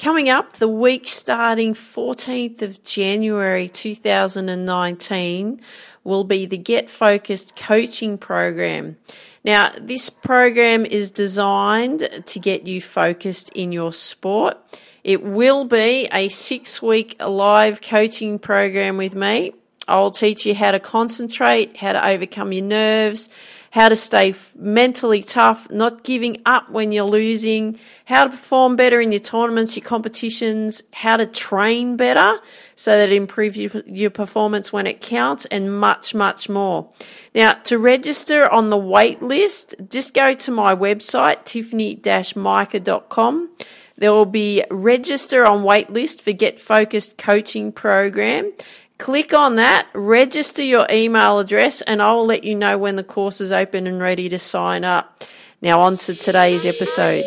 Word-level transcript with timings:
Coming 0.00 0.30
up, 0.30 0.54
the 0.54 0.66
week 0.66 1.06
starting 1.06 1.74
14th 1.74 2.62
of 2.62 2.82
January 2.82 3.68
2019 3.68 5.60
will 6.04 6.24
be 6.24 6.46
the 6.46 6.56
Get 6.56 6.88
Focused 6.88 7.54
coaching 7.54 8.16
program. 8.16 8.96
Now, 9.44 9.74
this 9.78 10.08
program 10.08 10.86
is 10.86 11.10
designed 11.10 12.22
to 12.24 12.40
get 12.40 12.66
you 12.66 12.80
focused 12.80 13.52
in 13.52 13.72
your 13.72 13.92
sport. 13.92 14.56
It 15.04 15.22
will 15.22 15.66
be 15.66 16.08
a 16.10 16.28
six 16.28 16.80
week 16.80 17.20
live 17.22 17.82
coaching 17.82 18.38
program 18.38 18.96
with 18.96 19.14
me. 19.14 19.52
I'll 19.86 20.10
teach 20.10 20.46
you 20.46 20.54
how 20.54 20.70
to 20.70 20.80
concentrate, 20.80 21.76
how 21.76 21.92
to 21.92 22.08
overcome 22.08 22.54
your 22.54 22.64
nerves, 22.64 23.28
how 23.70 23.88
to 23.88 23.96
stay 23.96 24.34
mentally 24.56 25.22
tough, 25.22 25.70
not 25.70 26.02
giving 26.02 26.42
up 26.44 26.68
when 26.70 26.90
you're 26.90 27.04
losing, 27.04 27.78
how 28.04 28.24
to 28.24 28.30
perform 28.30 28.74
better 28.74 29.00
in 29.00 29.12
your 29.12 29.20
tournaments, 29.20 29.76
your 29.76 29.84
competitions, 29.84 30.82
how 30.92 31.16
to 31.16 31.26
train 31.26 31.96
better 31.96 32.40
so 32.74 32.92
that 32.92 33.10
it 33.10 33.16
improves 33.16 33.58
your, 33.58 33.70
your 33.86 34.10
performance 34.10 34.72
when 34.72 34.88
it 34.88 35.00
counts, 35.00 35.44
and 35.46 35.78
much, 35.78 36.14
much 36.14 36.48
more. 36.48 36.90
Now, 37.34 37.52
to 37.52 37.78
register 37.78 38.50
on 38.50 38.70
the 38.70 38.78
wait 38.78 39.22
list, 39.22 39.76
just 39.88 40.14
go 40.14 40.34
to 40.34 40.50
my 40.50 40.74
website, 40.74 41.44
tiffany-mica.com. 41.44 43.50
There 43.96 44.12
will 44.12 44.26
be 44.26 44.64
register 44.70 45.46
on 45.46 45.62
waitlist 45.62 46.22
for 46.22 46.32
Get 46.32 46.58
Focused 46.58 47.18
coaching 47.18 47.70
program. 47.70 48.52
Click 49.00 49.32
on 49.32 49.54
that, 49.54 49.88
register 49.94 50.62
your 50.62 50.86
email 50.90 51.38
address, 51.38 51.80
and 51.80 52.02
I'll 52.02 52.26
let 52.26 52.44
you 52.44 52.54
know 52.54 52.76
when 52.76 52.96
the 52.96 53.02
course 53.02 53.40
is 53.40 53.50
open 53.50 53.86
and 53.86 53.98
ready 53.98 54.28
to 54.28 54.38
sign 54.38 54.84
up. 54.84 55.24
Now, 55.62 55.80
on 55.80 55.96
to 55.96 56.14
today's 56.14 56.66
episode. 56.66 57.24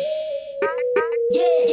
Hey 1.32 1.63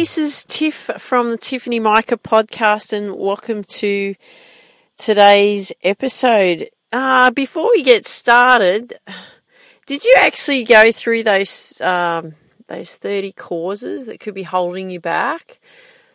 this 0.00 0.16
is 0.16 0.44
Tiff 0.44 0.90
from 0.96 1.28
the 1.28 1.36
Tiffany 1.36 1.78
Micah 1.78 2.16
podcast, 2.16 2.94
and 2.94 3.16
welcome 3.16 3.62
to 3.64 4.14
today's 4.96 5.72
episode. 5.84 6.70
Uh, 6.90 7.30
before 7.32 7.68
we 7.68 7.82
get 7.82 8.06
started, 8.06 8.94
did 9.84 10.02
you 10.02 10.14
actually 10.16 10.64
go 10.64 10.90
through 10.90 11.24
those 11.24 11.82
um, 11.82 12.34
those 12.66 12.96
thirty 12.96 13.30
causes 13.32 14.06
that 14.06 14.20
could 14.20 14.32
be 14.32 14.42
holding 14.42 14.88
you 14.88 15.00
back? 15.00 15.60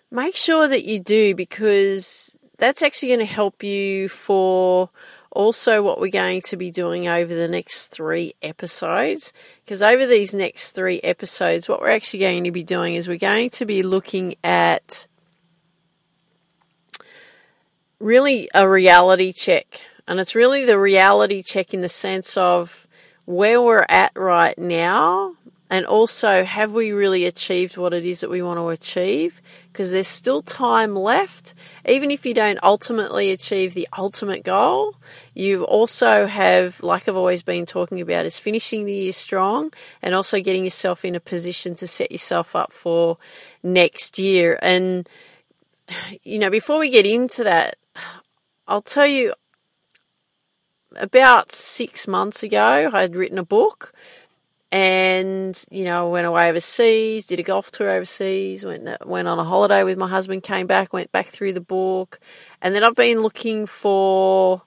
Make 0.10 0.36
sure 0.36 0.68
that 0.68 0.86
you 0.86 1.00
do 1.00 1.36
because 1.36 2.36
that's 2.58 2.82
actually 2.82 3.10
going 3.10 3.20
to 3.20 3.26
help 3.26 3.62
you 3.62 4.10
for 4.10 4.90
also 5.36 5.84
what 5.84 6.00
we're 6.00 6.10
going 6.10 6.42
to 6.42 6.58
be 6.58 6.72
doing 6.72 7.08
over 7.08 7.34
the 7.34 7.48
next 7.48 7.90
three 7.90 8.34
episodes. 8.42 9.34
Because 9.64 9.82
over 9.82 10.06
these 10.06 10.34
next 10.34 10.72
three 10.72 11.00
episodes, 11.02 11.70
what 11.70 11.82
we're 11.82 11.92
actually 11.92 12.22
going 12.22 12.46
to 12.46 12.52
be 12.52 12.64
doing 12.64 12.96
is 12.96 13.08
we're 13.08 13.18
going 13.18 13.50
to 13.52 13.66
be 13.66 13.84
looking 13.84 14.36
at 14.44 15.08
really 18.00 18.50
a 18.54 18.68
reality 18.68 19.32
check. 19.32 19.82
And 20.08 20.20
it's 20.20 20.36
really 20.36 20.66
the 20.66 20.80
reality 20.80 21.44
check 21.44 21.74
in 21.74 21.82
the 21.82 21.90
sense 21.90 22.38
of 22.38 22.88
where 23.26 23.62
we're 23.62 23.86
at 23.90 24.12
right 24.16 24.58
now 24.58 25.36
and 25.70 25.86
also 25.86 26.44
have 26.44 26.74
we 26.74 26.92
really 26.92 27.26
achieved 27.26 27.78
what 27.78 27.94
it 27.94 28.06
is 28.06 28.22
that 28.22 28.30
we 28.30 28.42
want 28.42 28.60
to 28.60 28.70
achieve? 28.70 29.42
Because 29.72 29.92
there's 29.92 30.08
still 30.08 30.42
time 30.42 30.96
left. 30.96 31.56
Even 31.88 32.12
if 32.12 32.26
you 32.26 32.34
don't 32.34 32.60
ultimately 32.64 33.32
achieve 33.32 33.74
the 33.74 33.88
ultimate 33.98 34.44
goal 34.44 34.96
you 35.36 35.66
also 35.66 36.26
have 36.26 36.82
like 36.82 37.08
i've 37.08 37.18
always 37.18 37.44
been 37.44 37.66
talking 37.66 38.00
about 38.00 38.26
is 38.26 38.40
finishing 38.40 38.86
the 38.86 38.94
year 38.94 39.12
strong 39.12 39.72
and 40.02 40.16
also 40.16 40.40
getting 40.40 40.64
yourself 40.64 41.04
in 41.04 41.14
a 41.14 41.20
position 41.20 41.76
to 41.76 41.86
set 41.86 42.10
yourself 42.12 42.56
up 42.56 42.72
for 42.72 43.18
next 43.62 44.18
year. 44.18 44.58
And 44.62 45.08
you 46.24 46.40
know 46.40 46.50
before 46.50 46.80
we 46.80 46.90
get 46.90 47.06
into 47.06 47.44
that 47.44 47.76
i'll 48.68 48.82
tell 48.82 49.06
you 49.06 49.34
about 50.96 51.52
six 51.52 52.08
months 52.08 52.42
ago 52.42 52.90
i 52.92 53.02
had 53.02 53.16
written 53.16 53.38
a 53.38 53.44
book 53.46 53.94
and 54.76 55.64
you 55.72 55.86
know 55.86 56.10
went 56.10 56.28
away 56.28 56.50
overseas 56.50 57.26
did 57.28 57.40
a 57.40 57.44
golf 57.44 57.72
tour 57.72 57.90
overseas 57.90 58.66
went 58.66 58.90
went 59.06 59.26
on 59.26 59.40
a 59.40 59.44
holiday 59.44 59.84
with 59.84 59.98
my 59.98 60.10
husband 60.10 60.44
came 60.44 60.68
back 60.68 60.92
went 60.92 61.12
back 61.12 61.28
through 61.28 61.54
the 61.54 61.62
book. 61.62 62.20
And 62.62 62.74
then 62.74 62.84
I've 62.84 62.96
been 62.96 63.20
looking 63.20 63.66
for 63.66 64.62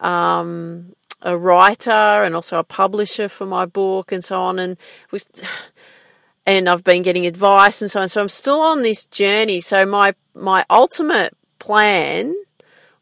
um, 0.00 0.94
a 1.20 1.36
writer 1.36 1.90
and 1.90 2.34
also 2.34 2.58
a 2.58 2.64
publisher 2.64 3.28
for 3.28 3.46
my 3.46 3.66
book 3.66 4.12
and 4.12 4.24
so 4.24 4.40
on. 4.40 4.58
And 4.58 4.76
was 5.10 5.28
and 6.46 6.68
I've 6.68 6.84
been 6.84 7.02
getting 7.02 7.26
advice 7.26 7.82
and 7.82 7.90
so 7.90 8.00
on. 8.00 8.08
So 8.08 8.20
I'm 8.20 8.28
still 8.28 8.60
on 8.60 8.82
this 8.82 9.06
journey. 9.06 9.60
So 9.60 9.86
my 9.86 10.14
my 10.34 10.64
ultimate 10.70 11.36
plan 11.58 12.34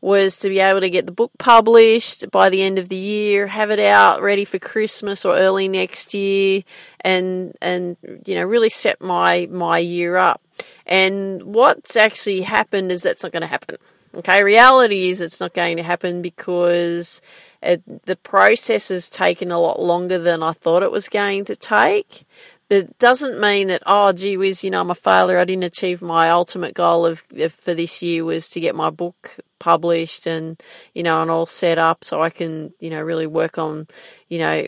was 0.00 0.38
to 0.38 0.48
be 0.48 0.60
able 0.60 0.80
to 0.80 0.90
get 0.90 1.06
the 1.06 1.12
book 1.12 1.32
published 1.38 2.30
by 2.30 2.48
the 2.48 2.62
end 2.62 2.78
of 2.78 2.88
the 2.88 2.96
year, 2.96 3.46
have 3.46 3.70
it 3.70 3.78
out 3.78 4.22
ready 4.22 4.44
for 4.44 4.58
Christmas 4.58 5.24
or 5.24 5.36
early 5.36 5.68
next 5.68 6.14
year, 6.14 6.62
and 7.00 7.56
and 7.60 7.96
you 8.24 8.34
know 8.34 8.44
really 8.44 8.70
set 8.70 9.00
my 9.00 9.46
my 9.50 9.78
year 9.78 10.16
up. 10.16 10.40
And 10.86 11.42
what's 11.42 11.96
actually 11.96 12.42
happened 12.42 12.90
is 12.90 13.02
that's 13.02 13.22
not 13.22 13.32
going 13.32 13.42
to 13.42 13.46
happen. 13.46 13.76
Okay, 14.14 14.42
reality 14.42 15.08
is 15.08 15.20
it's 15.20 15.40
not 15.40 15.54
going 15.54 15.76
to 15.76 15.84
happen 15.84 16.20
because 16.20 17.22
it, 17.62 18.06
the 18.06 18.16
process 18.16 18.88
has 18.88 19.08
taken 19.08 19.50
a 19.50 19.60
lot 19.60 19.80
longer 19.80 20.18
than 20.18 20.42
I 20.42 20.52
thought 20.52 20.82
it 20.82 20.90
was 20.90 21.08
going 21.08 21.44
to 21.44 21.54
take. 21.54 22.24
It 22.70 22.98
doesn't 23.00 23.40
mean 23.40 23.66
that 23.66 23.82
oh 23.84 24.12
gee 24.12 24.36
whiz, 24.36 24.62
you 24.62 24.70
know 24.70 24.80
I'm 24.80 24.90
a 24.90 24.94
failure. 24.94 25.38
I 25.38 25.44
didn't 25.44 25.64
achieve 25.64 26.00
my 26.02 26.30
ultimate 26.30 26.74
goal 26.74 27.04
of, 27.04 27.22
of 27.36 27.52
for 27.52 27.74
this 27.74 28.00
year 28.00 28.24
was 28.24 28.48
to 28.50 28.60
get 28.60 28.76
my 28.76 28.90
book 28.90 29.36
published 29.58 30.26
and 30.26 30.62
you 30.94 31.02
know 31.02 31.20
and 31.20 31.30
all 31.30 31.46
set 31.46 31.78
up 31.78 32.04
so 32.04 32.22
I 32.22 32.30
can 32.30 32.72
you 32.78 32.88
know 32.90 33.02
really 33.02 33.26
work 33.26 33.58
on 33.58 33.88
you 34.28 34.38
know 34.38 34.66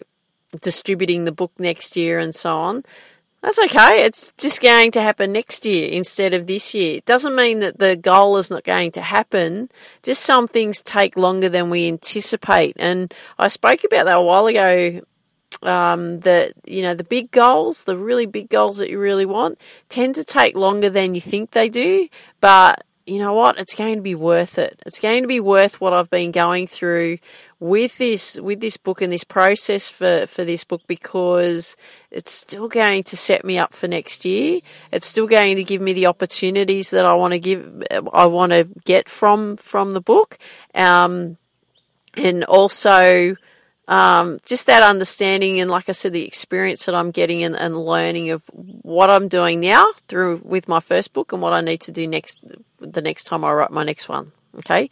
distributing 0.60 1.24
the 1.24 1.32
book 1.32 1.52
next 1.58 1.96
year 1.96 2.18
and 2.18 2.34
so 2.34 2.56
on. 2.56 2.84
That's 3.42 3.58
okay. 3.58 4.04
It's 4.04 4.32
just 4.38 4.62
going 4.62 4.92
to 4.92 5.02
happen 5.02 5.32
next 5.32 5.66
year 5.66 5.88
instead 5.90 6.32
of 6.32 6.46
this 6.46 6.74
year. 6.74 6.98
It 6.98 7.04
doesn't 7.04 7.34
mean 7.34 7.58
that 7.58 7.78
the 7.78 7.96
goal 7.96 8.36
is 8.36 8.52
not 8.52 8.62
going 8.62 8.92
to 8.92 9.02
happen. 9.02 9.68
Just 10.04 10.22
some 10.22 10.46
things 10.46 10.80
take 10.80 11.16
longer 11.16 11.48
than 11.48 11.68
we 11.68 11.88
anticipate. 11.88 12.76
And 12.78 13.12
I 13.40 13.48
spoke 13.48 13.82
about 13.82 14.04
that 14.04 14.16
a 14.18 14.22
while 14.22 14.46
ago. 14.46 15.00
Um, 15.62 16.20
that 16.20 16.54
you 16.66 16.82
know 16.82 16.94
the 16.94 17.04
big 17.04 17.30
goals, 17.30 17.84
the 17.84 17.96
really 17.96 18.26
big 18.26 18.48
goals 18.48 18.78
that 18.78 18.90
you 18.90 18.98
really 18.98 19.26
want, 19.26 19.58
tend 19.88 20.14
to 20.16 20.24
take 20.24 20.56
longer 20.56 20.90
than 20.90 21.14
you 21.14 21.20
think 21.20 21.50
they 21.50 21.68
do. 21.68 22.08
But 22.40 22.84
you 23.06 23.18
know 23.18 23.32
what? 23.32 23.58
It's 23.58 23.74
going 23.74 23.96
to 23.96 24.02
be 24.02 24.14
worth 24.14 24.58
it. 24.58 24.80
It's 24.86 25.00
going 25.00 25.22
to 25.22 25.28
be 25.28 25.40
worth 25.40 25.80
what 25.80 25.92
I've 25.92 26.10
been 26.10 26.30
going 26.30 26.66
through 26.66 27.18
with 27.58 27.98
this 27.98 28.40
with 28.40 28.60
this 28.60 28.76
book 28.76 29.02
and 29.02 29.12
this 29.12 29.24
process 29.24 29.88
for, 29.88 30.26
for 30.26 30.44
this 30.44 30.64
book 30.64 30.82
because 30.86 31.76
it's 32.10 32.32
still 32.32 32.68
going 32.68 33.02
to 33.04 33.16
set 33.16 33.44
me 33.44 33.58
up 33.58 33.72
for 33.72 33.88
next 33.88 34.24
year. 34.24 34.60
It's 34.92 35.06
still 35.06 35.26
going 35.26 35.56
to 35.56 35.64
give 35.64 35.80
me 35.80 35.92
the 35.92 36.06
opportunities 36.06 36.90
that 36.90 37.04
I 37.04 37.14
want 37.14 37.32
to 37.32 37.40
give 37.40 37.82
I 38.12 38.26
want 38.26 38.52
to 38.52 38.68
get 38.84 39.08
from 39.08 39.56
from 39.56 39.92
the 39.92 40.00
book. 40.00 40.38
Um, 40.74 41.38
and 42.14 42.44
also 42.44 43.36
um, 43.88 44.38
just 44.46 44.66
that 44.66 44.82
understanding 44.82 45.60
and 45.60 45.70
like 45.70 45.88
I 45.88 45.92
said, 45.92 46.12
the 46.12 46.24
experience 46.24 46.86
that 46.86 46.94
I'm 46.94 47.10
getting 47.10 47.42
and, 47.42 47.56
and 47.56 47.76
learning 47.76 48.30
of 48.30 48.44
what 48.52 49.10
I'm 49.10 49.28
doing 49.28 49.60
now 49.60 49.86
through 50.08 50.40
with 50.44 50.68
my 50.68 50.80
first 50.80 51.12
book 51.12 51.32
and 51.32 51.42
what 51.42 51.52
I 51.52 51.60
need 51.60 51.80
to 51.82 51.92
do 51.92 52.06
next 52.06 52.44
the 52.78 53.02
next 53.02 53.24
time 53.24 53.44
I 53.44 53.52
write 53.52 53.70
my 53.70 53.82
next 53.82 54.08
one. 54.08 54.32
Okay. 54.58 54.88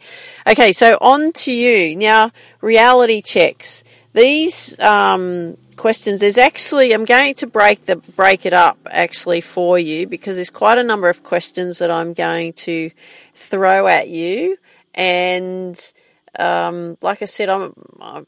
Okay. 0.47 0.71
So 0.71 0.97
on 0.99 1.31
to 1.33 1.51
you 1.51 1.95
now. 1.95 2.31
Reality 2.61 3.21
checks. 3.21 3.83
These 4.13 4.77
um, 4.79 5.57
questions. 5.77 6.19
There's 6.19 6.37
actually 6.37 6.93
I'm 6.93 7.05
going 7.05 7.35
to 7.35 7.47
break 7.47 7.85
the 7.85 7.95
break 7.95 8.45
it 8.45 8.53
up 8.53 8.77
actually 8.89 9.39
for 9.39 9.79
you 9.79 10.05
because 10.05 10.35
there's 10.35 10.49
quite 10.49 10.77
a 10.77 10.83
number 10.83 11.07
of 11.07 11.23
questions 11.23 11.79
that 11.79 11.91
I'm 11.91 12.13
going 12.13 12.53
to 12.53 12.91
throw 13.33 13.87
at 13.87 14.09
you 14.09 14.57
and 14.93 15.93
um, 16.37 16.97
like 17.01 17.21
I 17.21 17.25
said, 17.25 17.49
I'm, 17.49 17.73
I'm 17.99 18.27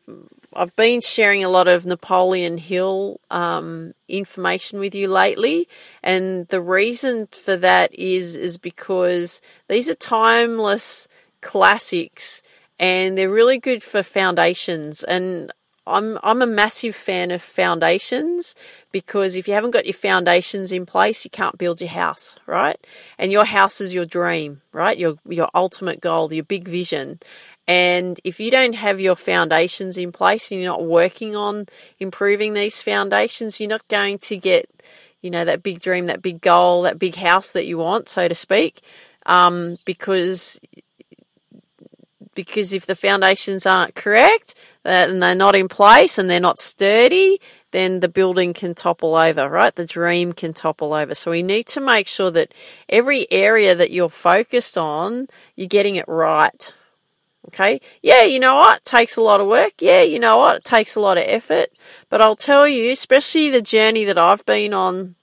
I've 0.56 0.76
been 0.76 1.02
sharing 1.02 1.44
a 1.44 1.50
lot 1.50 1.68
of 1.68 1.86
Napoleon 1.86 2.58
Hill 2.58 3.20
um, 3.30 3.94
information 4.08 4.80
with 4.80 4.96
you 4.96 5.08
lately, 5.08 5.68
and 6.02 6.48
the 6.48 6.62
reason 6.62 7.28
for 7.28 7.58
that 7.58 7.94
is 7.94 8.36
is 8.36 8.58
because 8.58 9.42
these 9.68 9.90
are 9.90 9.96
timeless 9.96 11.08
classics, 11.42 12.42
and 12.80 13.18
they're 13.18 13.30
really 13.30 13.58
good 13.58 13.84
for 13.84 14.04
foundations. 14.04 15.04
And 15.04 15.52
I'm 15.86 16.18
I'm 16.24 16.42
a 16.42 16.48
massive 16.48 16.96
fan 16.96 17.32
of 17.32 17.42
foundations 17.42 18.56
because 18.92 19.36
if 19.36 19.48
you 19.48 19.54
haven't 19.54 19.72
got 19.72 19.86
your 19.86 19.94
foundations 19.94 20.72
in 20.72 20.86
place, 20.86 21.26
you 21.26 21.32
can't 21.32 21.58
build 21.58 21.82
your 21.82 21.90
house, 21.90 22.38
right? 22.48 22.78
And 23.18 23.32
your 23.32 23.44
house 23.44 23.82
is 23.82 23.94
your 23.94 24.06
dream, 24.06 24.62
right? 24.72 24.98
Your 24.98 25.16
your 25.28 25.50
ultimate 25.54 26.00
goal, 26.00 26.32
your 26.32 26.46
big 26.46 26.68
vision. 26.68 27.20
And 27.68 28.19
if 28.24 28.39
you 28.39 28.51
don't 28.51 28.74
have 28.74 29.00
your 29.00 29.15
foundations 29.15 29.98
in 29.98 30.12
place 30.12 30.51
and 30.51 30.60
you're 30.60 30.71
not 30.71 30.86
working 30.86 31.36
on 31.36 31.68
improving 32.00 32.54
these 32.54 32.81
foundations, 32.81 33.60
you're 33.60 33.69
not 33.69 33.88
going 33.88 34.18
to 34.19 34.38
get, 34.38 34.69
you 35.21 35.30
know, 35.30 35.45
that 35.45 35.63
big 35.63 35.81
dream, 35.81 36.07
that 36.07 36.21
big 36.21 36.42
goal, 36.42 36.81
that 36.81 37.00
big 37.00 37.15
house 37.15 37.54
that 37.54 37.65
you 37.65 37.77
want, 37.77 38.10
so 38.10 38.27
to 38.27 38.36
speak. 38.36 38.81
Um, 39.25 39.77
because 39.86 40.60
because 42.36 42.74
if 42.74 42.86
the 42.86 42.95
foundations 42.95 43.66
aren't 43.66 43.95
correct 43.95 44.56
uh, 44.86 45.07
and 45.07 45.21
they're 45.21 45.36
not 45.36 45.56
in 45.56 45.68
place 45.68 46.18
and 46.18 46.30
they're 46.30 46.39
not 46.39 46.59
sturdy, 46.59 47.39
then 47.71 48.00
the 48.00 48.09
building 48.09 48.54
can 48.54 48.75
topple 48.75 49.16
over, 49.16 49.50
right? 49.50 49.75
The 49.75 49.86
dream 49.86 50.33
can 50.33 50.54
topple 50.54 50.94
over. 50.94 51.16
So 51.16 51.31
we 51.31 51.44
need 51.44 51.68
to 51.68 51.81
make 51.81 52.07
sure 52.07 52.31
that 52.31 52.54
every 52.89 53.27
area 53.31 53.75
that 53.75 53.92
you're 53.92 54.09
focused 54.09 54.77
on, 54.77 55.27
you're 55.56 55.68
getting 55.68 55.95
it 55.95 56.06
right. 56.07 56.74
Okay. 57.48 57.81
Yeah, 58.01 58.24
you 58.24 58.40
know 58.40 58.56
what? 58.56 58.78
It 58.78 58.86
takes 58.86 59.18
a 59.18 59.22
lot 59.22 59.42
of 59.42 59.48
work. 59.48 59.74
Yeah, 59.80 60.01
you 60.01 60.19
know 60.19 60.38
what? 60.38 60.57
It 60.57 60.63
takes 60.63 60.95
a 60.95 61.01
lot 61.01 61.18
of 61.18 61.25
effort. 61.28 61.69
But 62.10 62.22
I'll 62.22 62.36
tell 62.36 62.68
you, 62.68 62.92
especially 62.92 63.50
the 63.50 63.62
journey 63.62 64.06
that 64.06 64.18
I've 64.18 64.45
been 64.45 64.74
on, 64.74 65.16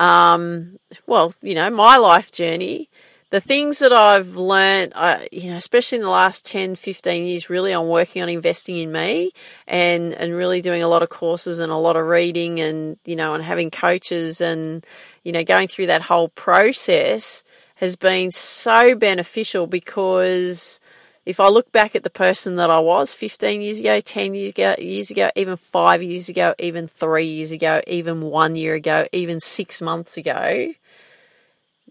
um, 0.00 0.78
well, 1.06 1.34
you 1.42 1.54
know, 1.54 1.68
my 1.70 1.98
life 1.98 2.32
journey, 2.32 2.88
the 3.30 3.40
things 3.40 3.80
that 3.80 3.92
I've 3.92 4.36
learned, 4.36 4.92
I, 4.96 5.28
you 5.32 5.50
know, 5.50 5.56
especially 5.56 5.96
in 5.96 6.02
the 6.02 6.10
last 6.10 6.46
10, 6.46 6.76
15 6.76 7.26
years, 7.26 7.50
really 7.50 7.72
I'm 7.72 7.88
working 7.88 8.22
on 8.22 8.28
investing 8.28 8.78
in 8.78 8.92
me 8.92 9.32
and, 9.66 10.14
and 10.14 10.34
really 10.34 10.60
doing 10.60 10.82
a 10.82 10.88
lot 10.88 11.02
of 11.02 11.08
courses 11.08 11.58
and 11.58 11.72
a 11.72 11.76
lot 11.76 11.96
of 11.96 12.06
reading 12.06 12.60
and, 12.60 12.96
you 13.04 13.16
know, 13.16 13.34
and 13.34 13.42
having 13.42 13.70
coaches 13.70 14.40
and, 14.40 14.86
you 15.24 15.32
know, 15.32 15.44
going 15.44 15.68
through 15.68 15.88
that 15.88 16.02
whole 16.02 16.28
process 16.30 17.44
has 17.84 17.96
been 17.96 18.30
so 18.30 18.94
beneficial 18.94 19.66
because 19.66 20.80
if 21.26 21.38
I 21.38 21.48
look 21.48 21.70
back 21.70 21.94
at 21.94 22.02
the 22.02 22.10
person 22.10 22.56
that 22.56 22.70
I 22.70 22.80
was 22.80 23.14
15 23.14 23.60
years 23.60 23.80
ago, 23.80 24.00
10 24.00 24.34
years 24.34 24.50
ago, 24.50 24.74
years 24.78 25.10
ago, 25.10 25.30
even 25.36 25.56
five 25.56 26.02
years 26.02 26.28
ago, 26.28 26.54
even 26.58 26.88
three 26.88 27.26
years 27.26 27.52
ago, 27.52 27.82
even 27.86 28.22
one 28.22 28.56
year 28.56 28.74
ago, 28.74 29.06
even 29.12 29.38
six 29.38 29.82
months 29.82 30.16
ago, 30.16 30.72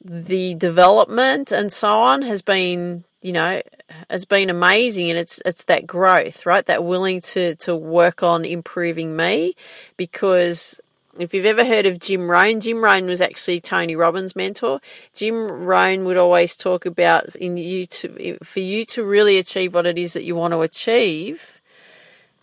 the 0.04 0.56
development 0.56 1.51
and 1.51 1.72
so 1.72 1.92
on 1.94 2.24
has 2.24 2.42
been, 2.42 3.04
you 3.22 3.31
know, 3.31 3.62
has 4.10 4.25
been 4.25 4.50
amazing 4.50 5.10
and 5.10 5.19
it's 5.19 5.42
it's 5.46 5.66
that 5.66 5.86
growth, 5.86 6.46
right? 6.46 6.66
That 6.66 6.84
willing 6.84 7.22
to 7.22 7.56
to 7.56 7.75
work 7.75 8.24
on 8.24 8.46
improving 8.46 9.16
me 9.16 9.56
because 9.96 10.81
if 11.18 11.33
you've 11.33 11.45
ever 11.45 11.65
heard 11.65 11.86
of 11.86 12.00
Jim 12.00 12.30
Rohn, 12.30 12.60
Jim 12.60 12.83
Rohn 12.83 13.06
was 13.06 13.21
actually 13.21 13.60
Tony 13.60 13.95
Robbins' 13.95 14.36
mentor. 14.36 14.81
Jim 15.13 15.48
Rohn 15.48 16.06
would 16.06 16.18
always 16.18 16.56
talk 16.57 16.86
about 16.86 17.36
in 17.36 17.57
you 17.57 17.86
to 17.86 18.38
for 18.44 18.60
you 18.60 18.86
to 18.86 19.04
really 19.04 19.38
achieve 19.38 19.74
what 19.74 19.86
it 19.86 19.98
is 19.98 20.13
that 20.13 20.24
you 20.24 20.36
want 20.36 20.54
to 20.54 20.62
achieve, 20.62 21.62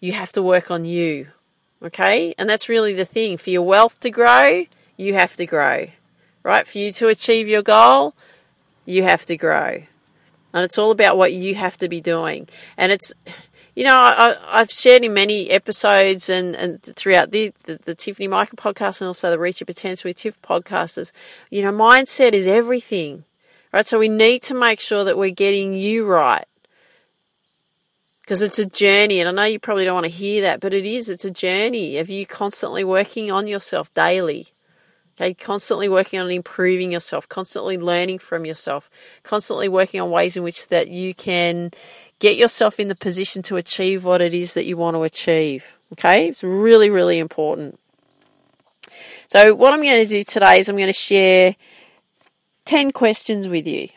you 0.01 0.13
have 0.13 0.33
to 0.33 0.43
work 0.43 0.71
on 0.71 0.85
you. 0.85 1.29
Okay? 1.83 2.35
And 2.39 2.49
that's 2.49 2.69
really 2.69 2.93
the 2.93 3.05
thing. 3.05 3.37
For 3.37 3.51
your 3.51 3.63
wealth 3.63 4.01
to 4.01 4.11
grow, 4.11 4.67
you 4.97 5.15
have 5.15 5.37
to 5.37 5.47
grow 5.47 5.89
right? 6.43 6.67
For 6.67 6.79
you 6.79 6.93
to 6.93 7.09
achieve 7.09 7.49
your 7.49 7.63
goal, 7.63 8.15
you 8.85 9.03
have 9.03 9.27
to 9.27 9.37
grow. 9.37 9.83
And 10.53 10.65
it's 10.65 10.79
all 10.79 10.91
about 10.91 11.17
what 11.17 11.33
you 11.33 11.55
have 11.55 11.79
to 11.79 11.89
be 11.89 12.01
doing. 12.01 12.49
And 12.77 12.91
it's, 12.91 13.13
you 13.81 13.87
know, 13.87 13.97
I, 13.97 14.59
have 14.59 14.71
shared 14.71 15.05
in 15.05 15.15
many 15.15 15.49
episodes 15.49 16.29
and, 16.29 16.55
and 16.55 16.83
throughout 16.83 17.31
the, 17.31 17.51
the, 17.65 17.77
the, 17.77 17.95
Tiffany 17.95 18.29
Micah 18.29 18.55
podcast 18.55 19.01
and 19.01 19.09
also 19.09 19.31
the 19.31 19.39
Reach 19.39 19.61
Your 19.61 19.65
Potential 19.65 20.11
with 20.11 20.19
Tiff 20.19 20.39
podcasters, 20.43 21.13
you 21.49 21.63
know, 21.63 21.73
mindset 21.73 22.35
is 22.35 22.47
everything, 22.47 23.25
right? 23.73 23.87
So 23.87 23.99
we 23.99 24.11
need 24.11 24.43
to 24.43 24.55
make 24.55 24.81
sure 24.81 25.05
that 25.05 25.17
we're 25.17 25.31
getting 25.31 25.73
you 25.73 26.07
right. 26.07 26.45
Because 28.21 28.43
it's 28.43 28.59
a 28.59 28.67
journey, 28.67 29.19
and 29.19 29.31
I 29.31 29.33
know 29.33 29.51
you 29.51 29.59
probably 29.59 29.87
don't 29.87 29.95
want 29.95 30.05
to 30.05 30.11
hear 30.11 30.43
that, 30.43 30.61
but 30.61 30.75
it 30.75 30.85
is. 30.85 31.09
It's 31.09 31.25
a 31.25 31.31
journey 31.31 31.97
of 31.97 32.11
you 32.11 32.27
constantly 32.27 32.85
working 32.85 33.31
on 33.31 33.47
yourself 33.47 33.95
daily. 33.95 34.49
Okay, 35.21 35.35
constantly 35.35 35.87
working 35.87 36.19
on 36.19 36.31
improving 36.31 36.93
yourself, 36.93 37.29
constantly 37.29 37.77
learning 37.77 38.21
from 38.21 38.47
yourself, 38.47 38.89
constantly 39.23 39.69
working 39.69 40.01
on 40.01 40.11
ways 40.11 40.35
in 40.35 40.43
which 40.43 40.69
that 40.69 40.89
you 40.89 41.13
can 41.13 41.73
get 42.21 42.39
yourself 42.39 42.81
in 42.81 42.89
the 42.89 42.95
position 42.95 43.43
to 43.43 43.57
achieve 43.57 44.07
what 44.07 44.23
it 44.23 44.33
is 44.33 44.55
that 44.55 44.65
you 44.65 44.79
want 44.79 44.95
to 44.95 45.03
achieve. 45.03 45.77
Okay, 45.93 46.29
it's 46.29 46.43
really, 46.43 46.89
really 46.89 47.19
important. 47.19 47.79
So, 49.29 49.55
what 49.55 49.75
I'm 49.75 49.83
going 49.83 50.01
to 50.01 50.07
do 50.07 50.25
today 50.25 50.59
is 50.59 50.71
I'm 50.71 50.77
going 50.77 50.87
to 50.87 50.93
share 50.95 51.55
10 52.65 52.91
questions 52.93 53.47
with 53.47 53.67
you. 53.67 53.89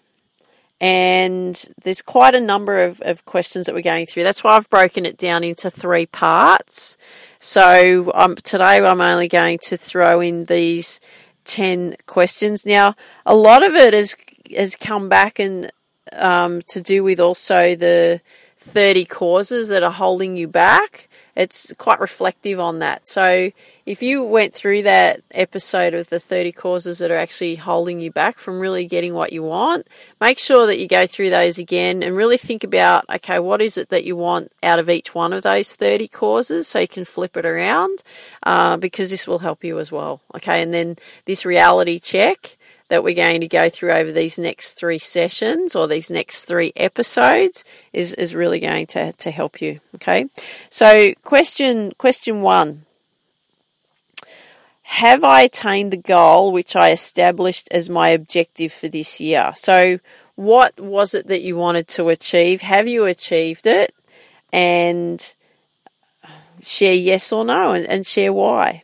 And 0.81 1.63
there's 1.81 2.01
quite 2.01 2.35
a 2.35 2.41
number 2.41 2.83
of, 2.83 3.01
of 3.05 3.23
questions 3.23 3.67
that 3.67 3.75
we're 3.75 3.81
going 3.81 4.05
through. 4.05 4.23
That's 4.23 4.43
why 4.43 4.57
I've 4.57 4.69
broken 4.69 5.05
it 5.05 5.17
down 5.17 5.45
into 5.45 5.69
three 5.69 6.05
parts. 6.05 6.97
So 7.45 8.09
um, 8.15 8.35
today 8.35 8.77
I'm 8.77 9.01
only 9.01 9.27
going 9.27 9.59
to 9.63 9.75
throw 9.75 10.21
in 10.21 10.45
these 10.45 11.01
10 11.43 11.97
questions. 12.05 12.65
Now, 12.65 12.95
a 13.25 13.35
lot 13.35 13.63
of 13.67 13.75
it 13.75 13.93
has, 13.93 14.15
has 14.55 14.77
come 14.77 15.09
back 15.09 15.39
and 15.39 15.69
um, 16.13 16.61
to 16.69 16.81
do 16.81 17.03
with 17.03 17.19
also 17.19 17.75
the 17.75 18.21
30 18.55 19.03
causes 19.03 19.67
that 19.67 19.83
are 19.83 19.91
holding 19.91 20.37
you 20.37 20.47
back 20.47 21.09
it's 21.35 21.73
quite 21.77 21.99
reflective 21.99 22.59
on 22.59 22.79
that. 22.79 23.07
So 23.07 23.51
if 23.85 24.01
you 24.01 24.23
went 24.23 24.53
through 24.53 24.83
that 24.83 25.21
episode 25.31 25.93
of 25.93 26.09
the 26.09 26.19
30 26.19 26.51
causes 26.51 26.99
that 26.99 27.11
are 27.11 27.17
actually 27.17 27.55
holding 27.55 27.99
you 27.99 28.11
back 28.11 28.37
from 28.37 28.59
really 28.59 28.85
getting 28.85 29.13
what 29.13 29.33
you 29.33 29.43
want, 29.43 29.87
make 30.21 30.37
sure 30.37 30.67
that 30.67 30.79
you 30.79 30.87
go 30.87 31.07
through 31.07 31.31
those 31.31 31.57
again 31.57 32.03
and 32.03 32.15
really 32.15 32.37
think 32.37 32.63
about, 32.63 33.05
okay, 33.09 33.39
what 33.39 33.61
is 33.61 33.77
it 33.77 33.89
that 33.89 34.03
you 34.03 34.15
want 34.15 34.51
out 34.61 34.79
of 34.79 34.89
each 34.89 35.15
one 35.15 35.33
of 35.33 35.43
those 35.43 35.75
30 35.75 36.07
causes 36.07 36.67
so 36.67 36.79
you 36.79 36.87
can 36.87 37.05
flip 37.05 37.35
it 37.35 37.45
around 37.45 38.03
uh, 38.43 38.77
because 38.77 39.09
this 39.09 39.27
will 39.27 39.39
help 39.39 39.63
you 39.63 39.79
as 39.79 39.91
well. 39.91 40.21
Okay, 40.35 40.61
and 40.61 40.73
then 40.73 40.95
this 41.25 41.45
reality 41.45 41.99
check 41.99 42.57
that 42.93 43.03
we're 43.03 43.15
going 43.15 43.41
to 43.41 43.47
go 43.47 43.69
through 43.69 43.91
over 43.91 44.11
these 44.11 44.37
next 44.37 44.75
three 44.75 44.99
sessions 44.99 45.75
or 45.75 45.87
these 45.87 46.11
next 46.11 46.45
three 46.45 46.71
episodes 46.75 47.65
is, 47.91 48.13
is 48.13 48.35
really 48.35 48.59
going 48.59 48.85
to, 48.85 49.11
to 49.13 49.31
help 49.31 49.63
you. 49.63 49.79
Okay. 49.95 50.27
So 50.69 51.15
question 51.23 51.91
question 51.97 52.43
one. 52.43 52.85
Have 54.83 55.23
I 55.23 55.41
attained 55.41 55.91
the 55.91 55.97
goal 55.97 56.51
which 56.51 56.75
I 56.75 56.91
established 56.91 57.67
as 57.71 57.89
my 57.89 58.09
objective 58.09 58.71
for 58.71 58.89
this 58.89 59.19
year? 59.19 59.53
So 59.55 59.97
what 60.35 60.79
was 60.79 61.15
it 61.15 61.25
that 61.25 61.41
you 61.41 61.57
wanted 61.57 61.87
to 61.87 62.09
achieve? 62.09 62.61
Have 62.61 62.87
you 62.87 63.05
achieved 63.05 63.65
it? 63.65 63.91
And 64.51 65.35
share 66.61 66.93
yes 66.93 67.31
or 67.31 67.43
no 67.43 67.71
and, 67.71 67.87
and 67.87 68.05
share 68.05 68.31
why. 68.31 68.83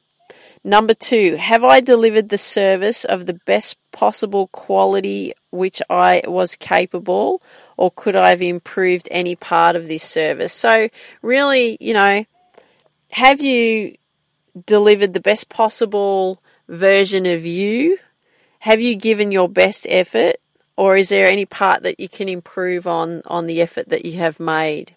Number 0.64 0.94
two, 0.94 1.36
have 1.36 1.64
I 1.64 1.80
delivered 1.80 2.30
the 2.30 2.38
service 2.38 3.06
of 3.06 3.28
the 3.28 3.34
best 3.34 3.78
possible 4.00 4.48
quality 4.48 5.34
which 5.50 5.82
I 5.90 6.22
was 6.26 6.56
capable, 6.56 7.42
or 7.76 7.92
could 7.92 8.16
I 8.16 8.30
have 8.30 8.42
improved 8.42 9.10
any 9.12 9.36
part 9.36 9.76
of 9.76 9.90
this 9.90 10.04
service? 10.04 10.54
So, 10.54 10.88
really, 11.22 11.78
you 11.82 11.94
know, 11.94 12.24
have 13.12 13.42
you 13.42 13.98
delivered 14.66 15.14
the 15.14 15.20
best 15.20 15.50
possible 15.50 16.42
version 16.70 17.26
of 17.26 17.46
you? 17.46 17.98
Have 18.60 18.80
you 18.80 18.96
given 18.96 19.34
your 19.34 19.50
best 19.50 19.86
effort? 19.90 20.38
Or 20.78 20.96
is 20.96 21.10
there 21.10 21.26
any 21.26 21.46
part 21.46 21.84
that 21.84 22.00
you 22.00 22.08
can 22.08 22.30
improve 22.30 22.88
on 22.88 23.22
on 23.26 23.48
the 23.48 23.60
effort 23.60 23.90
that 23.90 24.06
you 24.06 24.18
have 24.20 24.40
made? 24.40 24.96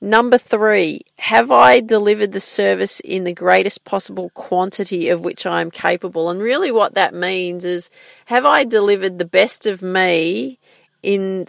Number 0.00 0.36
three, 0.36 1.02
have 1.18 1.50
I 1.50 1.80
delivered 1.80 2.32
the 2.32 2.40
service 2.40 3.00
in 3.00 3.24
the 3.24 3.32
greatest 3.32 3.84
possible 3.84 4.30
quantity 4.34 5.08
of 5.08 5.24
which 5.24 5.46
I 5.46 5.62
am 5.62 5.70
capable? 5.70 6.28
And 6.28 6.40
really, 6.40 6.70
what 6.70 6.94
that 6.94 7.14
means 7.14 7.64
is, 7.64 7.90
have 8.26 8.44
I 8.44 8.64
delivered 8.64 9.18
the 9.18 9.24
best 9.24 9.66
of 9.66 9.82
me 9.82 10.58
in, 11.02 11.46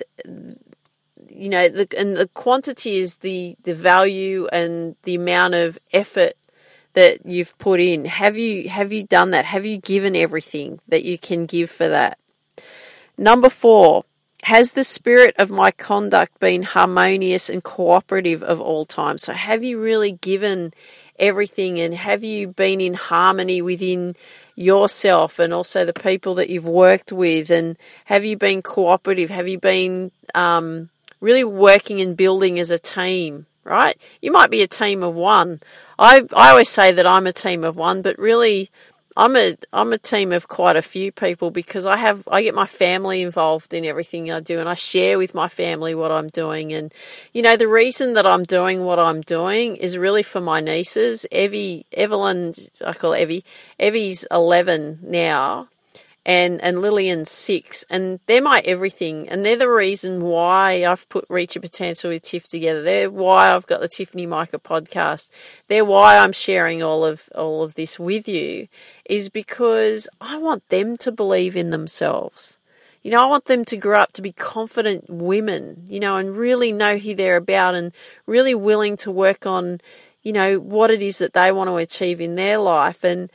you 1.29 1.49
know, 1.49 1.67
the, 1.67 1.87
and 1.97 2.15
the 2.15 2.29
quantity 2.29 2.97
is 2.97 3.17
the, 3.17 3.57
the 3.63 3.73
value 3.73 4.47
and 4.47 4.95
the 5.03 5.15
amount 5.15 5.53
of 5.53 5.77
effort 5.91 6.33
that 6.93 7.25
you've 7.25 7.57
put 7.57 7.81
in. 7.81 8.05
Have 8.05 8.37
you, 8.37 8.69
have 8.69 8.93
you 8.93 9.03
done 9.03 9.31
that? 9.31 9.45
Have 9.45 9.65
you 9.65 9.77
given 9.77 10.15
everything 10.15 10.79
that 10.87 11.03
you 11.03 11.17
can 11.17 11.45
give 11.45 11.69
for 11.69 11.89
that? 11.89 12.17
Number 13.17 13.49
four, 13.49 14.05
Has 14.47 14.71
the 14.71 14.85
spirit 14.85 15.35
of 15.37 15.51
my 15.51 15.71
conduct 15.71 16.39
been 16.39 16.63
harmonious 16.63 17.49
and 17.49 17.61
cooperative 17.61 18.43
of 18.43 18.61
all 18.61 18.85
time? 18.85 19.17
So, 19.17 19.33
have 19.33 19.61
you 19.61 19.77
really 19.81 20.13
given 20.13 20.73
everything 21.19 21.81
and 21.81 21.93
have 21.93 22.23
you 22.23 22.47
been 22.47 22.79
in 22.79 22.93
harmony 22.93 23.61
within 23.61 24.15
yourself 24.55 25.39
and 25.39 25.53
also 25.53 25.83
the 25.83 25.91
people 25.91 26.35
that 26.35 26.49
you've 26.49 26.65
worked 26.65 27.11
with? 27.11 27.51
And 27.51 27.77
have 28.05 28.23
you 28.23 28.37
been 28.37 28.61
cooperative? 28.61 29.29
Have 29.31 29.49
you 29.49 29.59
been 29.59 30.13
um, 30.33 30.91
really 31.19 31.43
working 31.43 31.99
and 31.99 32.15
building 32.15 32.57
as 32.57 32.71
a 32.71 32.79
team? 32.79 33.47
Right? 33.65 34.01
You 34.21 34.31
might 34.31 34.49
be 34.49 34.61
a 34.61 34.67
team 34.67 35.03
of 35.03 35.13
one. 35.13 35.59
I 35.99 36.21
I 36.33 36.51
always 36.51 36.69
say 36.69 36.93
that 36.93 37.05
I'm 37.05 37.27
a 37.27 37.33
team 37.33 37.65
of 37.65 37.75
one, 37.75 38.01
but 38.01 38.17
really 38.17 38.69
I'm 39.17 39.35
a 39.35 39.57
I'm 39.73 39.93
a 39.93 39.97
team 39.97 40.31
of 40.31 40.47
quite 40.47 40.75
a 40.75 40.81
few 40.83 41.11
people 41.11 41.49
because 41.49 41.87
I 41.87 41.97
have 41.97 42.27
I 42.31 42.43
get 42.43 42.53
my 42.53 42.67
family 42.67 43.23
involved 43.23 43.73
in 43.73 43.83
everything 43.83 44.31
I 44.31 44.41
do 44.41 44.59
and 44.59 44.69
I 44.69 44.75
share 44.75 45.17
with 45.17 45.33
my 45.33 45.47
family 45.47 45.95
what 45.95 46.11
I'm 46.11 46.27
doing. 46.27 46.71
And 46.71 46.93
you 47.33 47.41
know 47.41 47.57
the 47.57 47.67
reason 47.67 48.13
that 48.13 48.27
I'm 48.27 48.43
doing 48.43 48.83
what 48.83 48.99
I'm 48.99 49.21
doing 49.21 49.75
is 49.75 49.97
really 49.97 50.21
for 50.21 50.39
my 50.39 50.59
nieces. 50.59 51.25
Evie 51.31 51.87
Evelyn 51.93 52.53
I 52.85 52.93
call 52.93 53.15
Evie. 53.15 53.43
Evie's 53.79 54.27
11 54.29 54.99
now 55.01 55.67
and 56.27 56.61
and 56.61 56.81
Lillian's 56.81 57.31
six, 57.31 57.85
and 57.89 58.19
they're 58.25 58.41
my 58.41 58.61
everything, 58.65 59.29
and 59.29 59.45
they're 59.45 59.55
the 59.55 59.69
reason 59.69 60.19
why 60.21 60.85
I've 60.85 61.07
put 61.07 61.25
Reach 61.29 61.55
Your 61.55 61.61
Potential 61.61 62.11
with 62.11 62.23
Tiff 62.23 62.49
together. 62.49 62.83
They're 62.83 63.09
why 63.09 63.55
I've 63.55 63.65
got 63.65 63.79
the 63.79 63.87
Tiffany 63.87 64.27
Micah 64.27 64.59
podcast. 64.59 65.31
They're 65.69 65.85
why 65.85 66.17
I'm 66.17 66.33
sharing 66.33 66.83
all 66.83 67.05
of 67.05 67.29
all 67.33 67.63
of 67.63 67.75
this 67.75 67.97
with 67.97 68.27
you, 68.27 68.67
is 69.09 69.29
because 69.29 70.09
I 70.19 70.37
want 70.37 70.67
them 70.67 70.97
to 70.97 71.13
believe 71.13 71.55
in 71.55 71.69
themselves. 71.69 72.59
You 73.03 73.11
know, 73.11 73.21
I 73.21 73.27
want 73.27 73.45
them 73.45 73.63
to 73.63 73.77
grow 73.77 74.01
up 74.01 74.11
to 74.13 74.21
be 74.21 74.33
confident 74.33 75.09
women, 75.09 75.85
you 75.87 76.01
know, 76.01 76.17
and 76.17 76.35
really 76.35 76.73
know 76.73 76.97
who 76.97 77.15
they're 77.15 77.37
about 77.37 77.73
and 77.73 77.93
really 78.25 78.53
willing 78.53 78.97
to 78.97 79.11
work 79.11 79.45
on, 79.45 79.79
you 80.23 80.33
know, 80.33 80.59
what 80.59 80.91
it 80.91 81.01
is 81.01 81.19
that 81.19 81.31
they 81.31 81.53
want 81.53 81.69
to 81.69 81.77
achieve 81.77 82.19
in 82.19 82.35
their 82.35 82.57
life. 82.57 83.05
And 83.05 83.31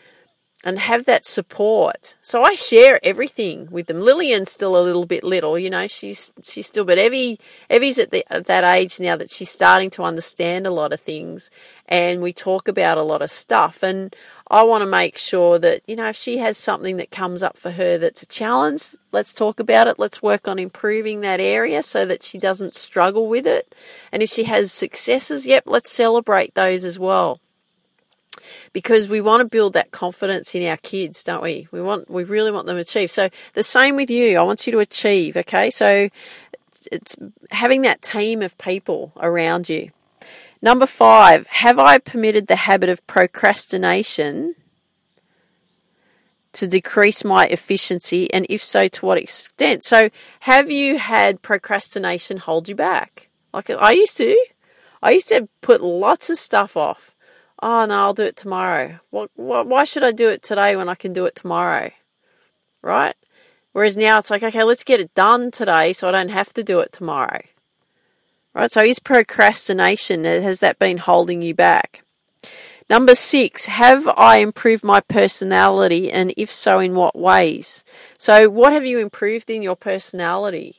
and 0.64 0.78
have 0.78 1.04
that 1.06 1.24
support. 1.24 2.16
So 2.22 2.42
I 2.42 2.54
share 2.54 3.00
everything 3.02 3.68
with 3.70 3.86
them. 3.86 4.00
Lillian's 4.00 4.50
still 4.50 4.76
a 4.76 4.82
little 4.82 5.06
bit 5.06 5.24
little, 5.24 5.58
you 5.58 5.70
know. 5.70 5.86
She's 5.86 6.32
she's 6.42 6.66
still, 6.66 6.84
but 6.84 6.98
Evie 6.98 7.40
Evie's 7.68 7.98
at, 7.98 8.10
the, 8.10 8.24
at 8.32 8.46
that 8.46 8.64
age 8.64 9.00
now 9.00 9.16
that 9.16 9.30
she's 9.30 9.50
starting 9.50 9.90
to 9.90 10.02
understand 10.02 10.66
a 10.66 10.70
lot 10.70 10.92
of 10.92 11.00
things, 11.00 11.50
and 11.88 12.22
we 12.22 12.32
talk 12.32 12.68
about 12.68 12.98
a 12.98 13.02
lot 13.02 13.22
of 13.22 13.30
stuff. 13.30 13.82
And 13.82 14.14
I 14.48 14.62
want 14.62 14.82
to 14.82 14.86
make 14.86 15.18
sure 15.18 15.58
that 15.58 15.82
you 15.86 15.96
know 15.96 16.08
if 16.08 16.16
she 16.16 16.38
has 16.38 16.56
something 16.56 16.96
that 16.98 17.10
comes 17.10 17.42
up 17.42 17.56
for 17.56 17.72
her 17.72 17.98
that's 17.98 18.22
a 18.22 18.26
challenge, 18.26 18.94
let's 19.10 19.34
talk 19.34 19.58
about 19.58 19.88
it. 19.88 19.98
Let's 19.98 20.22
work 20.22 20.46
on 20.46 20.58
improving 20.58 21.22
that 21.22 21.40
area 21.40 21.82
so 21.82 22.06
that 22.06 22.22
she 22.22 22.38
doesn't 22.38 22.74
struggle 22.74 23.26
with 23.26 23.46
it. 23.46 23.74
And 24.12 24.22
if 24.22 24.30
she 24.30 24.44
has 24.44 24.70
successes, 24.70 25.46
yep, 25.46 25.64
let's 25.66 25.90
celebrate 25.90 26.54
those 26.54 26.84
as 26.84 26.98
well 26.98 27.40
because 28.72 29.08
we 29.08 29.20
want 29.20 29.40
to 29.40 29.44
build 29.44 29.74
that 29.74 29.90
confidence 29.90 30.54
in 30.54 30.66
our 30.66 30.76
kids, 30.78 31.22
don't 31.24 31.42
we? 31.42 31.68
We 31.70 31.82
want, 31.82 32.10
we 32.10 32.24
really 32.24 32.50
want 32.50 32.66
them 32.66 32.76
to 32.76 32.80
achieve. 32.80 33.10
So 33.10 33.28
the 33.54 33.62
same 33.62 33.96
with 33.96 34.10
you. 34.10 34.38
I 34.38 34.42
want 34.42 34.66
you 34.66 34.72
to 34.72 34.78
achieve. 34.78 35.36
Okay. 35.36 35.70
So 35.70 36.08
it's 36.90 37.16
having 37.50 37.82
that 37.82 38.02
team 38.02 38.42
of 38.42 38.56
people 38.58 39.12
around 39.16 39.68
you. 39.68 39.90
Number 40.60 40.86
five, 40.86 41.46
have 41.48 41.78
I 41.78 41.98
permitted 41.98 42.46
the 42.46 42.56
habit 42.56 42.88
of 42.88 43.06
procrastination 43.06 44.54
to 46.52 46.68
decrease 46.68 47.24
my 47.24 47.46
efficiency? 47.46 48.32
And 48.32 48.46
if 48.48 48.62
so, 48.62 48.86
to 48.86 49.06
what 49.06 49.18
extent? 49.18 49.84
So 49.84 50.10
have 50.40 50.70
you 50.70 50.98
had 50.98 51.42
procrastination 51.42 52.36
hold 52.36 52.68
you 52.68 52.76
back? 52.76 53.28
Like 53.52 53.70
I 53.70 53.92
used 53.92 54.16
to. 54.18 54.36
I 55.02 55.10
used 55.10 55.28
to 55.30 55.48
put 55.62 55.82
lots 55.82 56.30
of 56.30 56.38
stuff 56.38 56.76
off 56.76 57.16
oh 57.62 57.86
no, 57.86 57.94
I'll 57.94 58.14
do 58.14 58.24
it 58.24 58.36
tomorrow. 58.36 58.98
What, 59.10 59.30
what, 59.36 59.66
why 59.66 59.84
should 59.84 60.02
I 60.02 60.12
do 60.12 60.28
it 60.28 60.42
today 60.42 60.76
when 60.76 60.88
I 60.88 60.94
can 60.94 61.12
do 61.12 61.24
it 61.24 61.34
tomorrow? 61.34 61.90
Right? 62.82 63.14
Whereas 63.72 63.96
now 63.96 64.18
it's 64.18 64.30
like, 64.30 64.42
okay, 64.42 64.64
let's 64.64 64.84
get 64.84 65.00
it 65.00 65.14
done 65.14 65.50
today 65.50 65.92
so 65.92 66.08
I 66.08 66.12
don't 66.12 66.30
have 66.30 66.52
to 66.54 66.62
do 66.62 66.80
it 66.80 66.92
tomorrow. 66.92 67.40
Right? 68.54 68.70
So 68.70 68.82
is 68.82 68.98
procrastination, 68.98 70.24
has 70.24 70.60
that 70.60 70.78
been 70.78 70.98
holding 70.98 71.40
you 71.40 71.54
back? 71.54 72.02
Number 72.90 73.14
six, 73.14 73.66
have 73.66 74.06
I 74.08 74.38
improved 74.38 74.84
my 74.84 75.00
personality 75.00 76.12
and 76.12 76.34
if 76.36 76.50
so, 76.50 76.78
in 76.78 76.94
what 76.94 77.16
ways? 77.16 77.84
So, 78.18 78.50
what 78.50 78.74
have 78.74 78.84
you 78.84 78.98
improved 78.98 79.48
in 79.48 79.62
your 79.62 79.76
personality? 79.76 80.76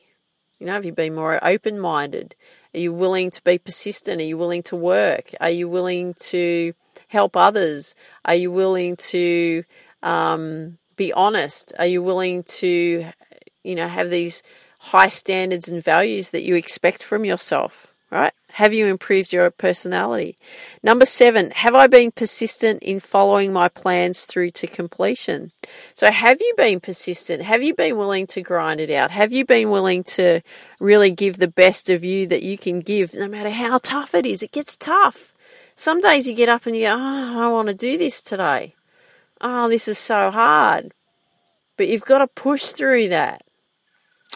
You 0.60 0.66
know, 0.66 0.74
have 0.74 0.84
you 0.84 0.92
been 0.92 1.16
more 1.16 1.44
open 1.44 1.80
minded? 1.80 2.36
Are 2.74 2.78
you 2.78 2.92
willing 2.92 3.30
to 3.30 3.42
be 3.42 3.58
persistent? 3.58 4.20
Are 4.20 4.24
you 4.24 4.36
willing 4.36 4.62
to 4.64 4.76
work? 4.76 5.30
Are 5.40 5.50
you 5.50 5.68
willing 5.68 6.14
to 6.14 6.74
help 7.08 7.36
others? 7.36 7.94
Are 8.24 8.34
you 8.34 8.50
willing 8.50 8.96
to 8.96 9.64
um, 10.02 10.78
be 10.96 11.12
honest? 11.12 11.72
Are 11.78 11.86
you 11.86 12.02
willing 12.02 12.42
to, 12.42 13.06
you 13.62 13.74
know, 13.74 13.88
have 13.88 14.10
these 14.10 14.42
high 14.78 15.08
standards 15.08 15.68
and 15.68 15.82
values 15.82 16.30
that 16.30 16.42
you 16.42 16.56
expect 16.56 17.02
from 17.02 17.24
yourself, 17.24 17.94
right? 18.10 18.32
Have 18.54 18.72
you 18.72 18.86
improved 18.86 19.32
your 19.32 19.50
personality? 19.50 20.36
Number 20.80 21.04
seven, 21.04 21.50
have 21.50 21.74
I 21.74 21.88
been 21.88 22.12
persistent 22.12 22.84
in 22.84 23.00
following 23.00 23.52
my 23.52 23.68
plans 23.68 24.26
through 24.26 24.52
to 24.52 24.68
completion? 24.68 25.50
So, 25.92 26.08
have 26.08 26.40
you 26.40 26.54
been 26.56 26.78
persistent? 26.78 27.42
Have 27.42 27.64
you 27.64 27.74
been 27.74 27.96
willing 27.96 28.28
to 28.28 28.42
grind 28.42 28.80
it 28.80 28.90
out? 28.90 29.10
Have 29.10 29.32
you 29.32 29.44
been 29.44 29.70
willing 29.70 30.04
to 30.04 30.40
really 30.78 31.10
give 31.10 31.38
the 31.38 31.48
best 31.48 31.90
of 31.90 32.04
you 32.04 32.28
that 32.28 32.44
you 32.44 32.56
can 32.56 32.78
give, 32.78 33.14
no 33.14 33.26
matter 33.26 33.50
how 33.50 33.78
tough 33.78 34.14
it 34.14 34.24
is? 34.24 34.40
It 34.40 34.52
gets 34.52 34.76
tough. 34.76 35.34
Some 35.74 35.98
days 35.98 36.28
you 36.28 36.34
get 36.36 36.48
up 36.48 36.64
and 36.66 36.76
you 36.76 36.82
go, 36.82 36.94
Oh, 36.94 36.96
I 36.96 37.32
don't 37.32 37.52
want 37.52 37.68
to 37.70 37.74
do 37.74 37.98
this 37.98 38.22
today. 38.22 38.76
Oh, 39.40 39.68
this 39.68 39.88
is 39.88 39.98
so 39.98 40.30
hard. 40.30 40.94
But 41.76 41.88
you've 41.88 42.04
got 42.04 42.18
to 42.18 42.28
push 42.28 42.66
through 42.66 43.08
that. 43.08 43.42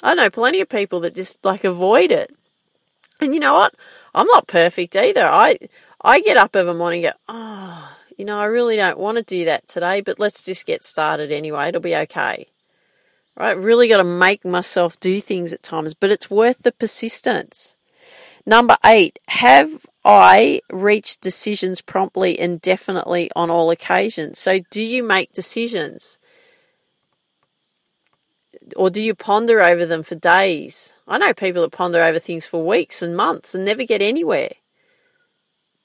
I 0.03 0.15
know 0.15 0.29
plenty 0.29 0.61
of 0.61 0.69
people 0.69 0.99
that 1.03 1.15
just 1.15 1.45
like 1.45 1.63
avoid 1.63 2.11
it. 2.11 2.35
And 3.21 3.35
you 3.35 3.41
know 3.41 3.55
what? 3.55 3.75
I'm 4.15 4.27
not 4.27 4.47
perfect 4.47 4.97
either. 4.97 5.25
I 5.27 5.59
I 6.01 6.21
get 6.21 6.37
up 6.37 6.55
every 6.55 6.75
morning 6.75 7.05
and 7.05 7.15
go, 7.15 7.19
oh, 7.29 7.97
you 8.17 8.25
know, 8.25 8.39
I 8.39 8.47
really 8.47 8.77
don't 8.77 8.99
want 8.99 9.19
to 9.19 9.25
do 9.25 9.45
that 9.47 9.69
today, 9.69 10.01
but 10.01 10.19
let's 10.19 10.45
just 10.45 10.67
get 10.67 10.85
started 10.85 11.33
anyway. 11.33 11.69
It'll 11.69 11.81
be 11.81 11.97
okay. 11.97 12.47
Right? 13.37 13.57
Really 13.57 13.89
got 13.89 13.99
to 13.99 14.05
make 14.05 14.45
myself 14.45 14.99
do 14.99 15.21
things 15.21 15.53
at 15.53 15.63
times, 15.63 15.95
but 15.95 16.11
it's 16.11 16.31
worth 16.31 16.65
the 16.65 16.73
persistence. 16.73 17.77
Number 18.45 18.77
eight, 18.85 19.19
have 19.29 19.87
I 20.05 20.63
reached 20.71 21.21
decisions 21.21 21.81
promptly 21.81 22.39
and 22.39 22.61
definitely 22.61 23.31
on 23.37 23.51
all 23.51 23.71
occasions? 23.71 24.39
So, 24.39 24.61
do 24.71 24.83
you 24.83 25.03
make 25.03 25.33
decisions? 25.33 26.18
Or 28.77 28.91
do 28.91 29.03
you 29.03 29.15
ponder 29.15 29.63
over 29.63 29.87
them 29.87 30.03
for 30.03 30.15
days? 30.15 30.99
I 31.07 31.19
know 31.19 31.35
people 31.35 31.63
that 31.63 31.73
ponder 31.73 32.03
over 32.03 32.19
things 32.19 32.47
for 32.47 32.65
weeks 32.65 33.03
and 33.03 33.17
months 33.17 33.55
and 33.55 33.65
never 33.65 33.85
get 33.85 34.03
anywhere. 34.03 34.51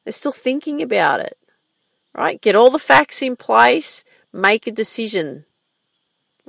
They're 0.03 0.11
still 0.11 0.31
thinking 0.31 0.81
about 0.81 1.19
it, 1.19 1.37
right? 2.15 2.41
Get 2.41 2.55
all 2.55 2.69
the 2.69 2.79
facts 2.79 3.21
in 3.21 3.35
place, 3.35 4.03
make 4.31 4.67
a 4.67 4.71
decision. 4.71 5.45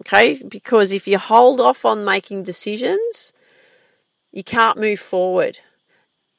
Okay? 0.00 0.42
Because 0.42 0.92
if 0.92 1.06
you 1.06 1.18
hold 1.18 1.60
off 1.60 1.84
on 1.84 2.04
making 2.04 2.42
decisions, 2.42 3.32
you 4.32 4.42
can't 4.42 4.78
move 4.78 4.98
forward. 4.98 5.58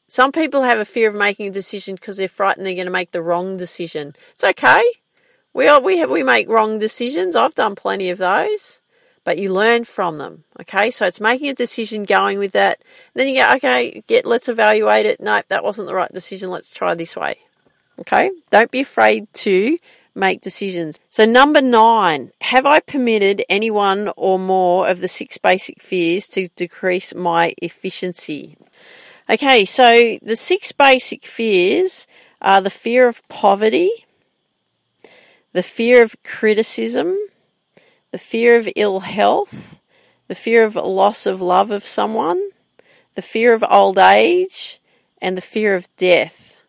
Some 0.08 0.32
people 0.32 0.64
have 0.64 0.78
a 0.78 0.86
fear 0.86 1.10
of 1.10 1.16
making 1.16 1.48
a 1.48 1.52
decision 1.52 1.96
because 1.96 2.18
they're 2.18 2.28
frightened 2.28 2.66
they're 2.66 2.76
going 2.76 2.86
to 2.86 2.92
make 2.92 3.12
the 3.12 3.24
wrong 3.24 3.58
decision. 3.58 4.14
It's 4.34 4.44
okay. 4.44 4.84
We 5.54 5.68
all, 5.68 5.82
we 5.82 5.98
have, 6.00 6.12
we 6.12 6.22
make 6.22 6.50
wrong 6.50 6.78
decisions. 6.80 7.36
I've 7.36 7.56
done 7.56 7.76
plenty 7.76 8.10
of 8.10 8.18
those 8.18 8.82
but 9.26 9.40
you 9.40 9.52
learn 9.52 9.84
from 9.84 10.18
them. 10.18 10.46
Okay, 10.62 10.90
so 10.90 11.06
it's 11.06 11.20
making 11.20 11.50
a 11.50 11.54
decision, 11.54 12.04
going 12.04 12.40
with 12.40 12.54
that. 12.54 12.82
then 13.16 13.28
you 13.28 13.42
go, 13.42 13.54
okay, 13.56 14.04
get 14.08 14.26
let's 14.26 14.48
evaluate 14.48 15.06
it. 15.06 15.20
Nope, 15.20 15.46
that 15.50 15.64
wasn't 15.64 15.88
the 15.88 15.96
right 15.96 16.14
decision. 16.14 16.50
Let's 16.50 16.72
try 16.72 16.96
this 16.96 17.18
way. 17.18 17.40
Okay, 18.00 18.32
don't 18.52 18.72
be 18.72 18.82
afraid 18.82 19.28
to 19.34 19.78
make 20.14 20.42
decisions. 20.42 21.00
So, 21.10 21.26
number 21.26 21.62
nine, 21.62 22.32
have 22.42 22.66
I 22.66 22.80
permitted 22.80 23.44
any 23.50 23.72
one 23.72 24.12
or 24.16 24.40
more 24.40 24.88
of 24.88 25.00
the 25.00 25.08
six 25.08 25.38
basic 25.38 25.82
fears 25.82 26.28
to 26.30 26.48
decrease 26.56 27.14
my 27.14 27.54
efficiency? 27.62 28.58
Okay, 29.30 29.66
so 29.66 30.20
the 30.22 30.36
six 30.36 30.72
basic 30.72 31.26
fears 31.26 32.06
are 32.42 32.62
the 32.62 32.70
fear 32.70 33.08
of 33.08 33.28
poverty, 33.28 34.06
the 35.54 35.64
fear 35.64 36.04
of 36.04 36.16
criticism, 36.24 37.18
the 38.16 38.20
fear 38.20 38.56
of 38.56 38.70
ill 38.78 39.02
health, 39.02 39.78
the 40.30 40.36
fear 40.36 40.64
of 40.64 40.78
loss 40.78 41.26
of 41.26 41.42
love 41.42 41.70
of 41.70 41.84
someone, 41.84 42.42
the 43.16 43.22
fear 43.22 43.54
of 43.54 43.62
old 43.70 43.98
age, 43.98 44.80
and 45.22 45.36
the 45.36 45.42
fear 45.42 45.76
of 45.76 45.94
death. 45.98 46.62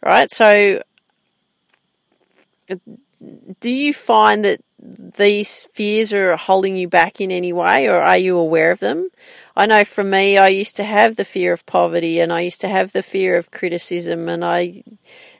Right? 0.00 0.30
So, 0.30 0.84
do 2.68 3.70
you 3.72 3.92
find 3.92 4.44
that 4.44 4.60
these 4.78 5.64
fears 5.72 6.12
are 6.12 6.36
holding 6.36 6.76
you 6.76 6.86
back 6.86 7.20
in 7.20 7.32
any 7.32 7.52
way, 7.52 7.88
or 7.88 8.00
are 8.00 8.16
you 8.16 8.38
aware 8.38 8.70
of 8.70 8.78
them? 8.78 9.08
I 9.56 9.66
know 9.66 9.84
for 9.84 10.04
me, 10.04 10.38
I 10.38 10.46
used 10.46 10.76
to 10.76 10.84
have 10.84 11.16
the 11.16 11.24
fear 11.24 11.52
of 11.52 11.66
poverty 11.66 12.20
and 12.20 12.32
I 12.32 12.42
used 12.42 12.60
to 12.60 12.68
have 12.68 12.92
the 12.92 13.02
fear 13.02 13.36
of 13.36 13.50
criticism, 13.50 14.28
and 14.28 14.44
I 14.44 14.84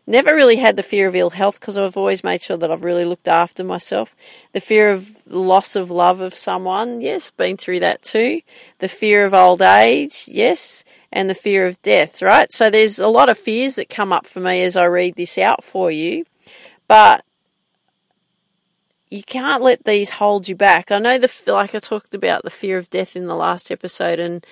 never 0.06 0.34
really 0.34 0.56
had 0.56 0.76
the 0.76 0.82
fear 0.82 1.06
of 1.06 1.16
ill 1.16 1.30
health 1.30 1.60
because 1.60 1.78
I've 1.78 1.96
always 1.96 2.24
made 2.24 2.42
sure 2.42 2.56
that 2.56 2.70
I've 2.70 2.84
really 2.84 3.04
looked 3.04 3.28
after 3.28 3.64
myself. 3.64 4.14
The 4.52 4.60
fear 4.60 4.90
of 4.90 5.26
loss 5.26 5.76
of 5.76 5.90
love 5.90 6.20
of 6.20 6.34
someone, 6.34 7.00
yes, 7.00 7.30
been 7.30 7.56
through 7.56 7.80
that 7.80 8.02
too. 8.02 8.40
The 8.78 8.88
fear 8.88 9.24
of 9.24 9.34
old 9.34 9.62
age, 9.62 10.24
yes, 10.28 10.84
and 11.12 11.30
the 11.30 11.34
fear 11.34 11.66
of 11.66 11.80
death, 11.82 12.20
right? 12.20 12.52
So 12.52 12.70
there's 12.70 12.98
a 12.98 13.08
lot 13.08 13.28
of 13.28 13.38
fears 13.38 13.76
that 13.76 13.88
come 13.88 14.12
up 14.12 14.26
for 14.26 14.40
me 14.40 14.62
as 14.62 14.76
I 14.76 14.84
read 14.84 15.14
this 15.14 15.38
out 15.38 15.64
for 15.64 15.90
you, 15.90 16.24
but 16.88 17.24
you 19.08 19.22
can't 19.22 19.62
let 19.62 19.84
these 19.84 20.10
hold 20.10 20.48
you 20.48 20.56
back. 20.56 20.90
I 20.90 20.98
know 20.98 21.18
the 21.18 21.30
like 21.46 21.74
I 21.74 21.78
talked 21.78 22.14
about 22.14 22.42
the 22.42 22.50
fear 22.50 22.76
of 22.76 22.90
death 22.90 23.14
in 23.14 23.26
the 23.26 23.36
last 23.36 23.70
episode, 23.70 24.18
and 24.18 24.44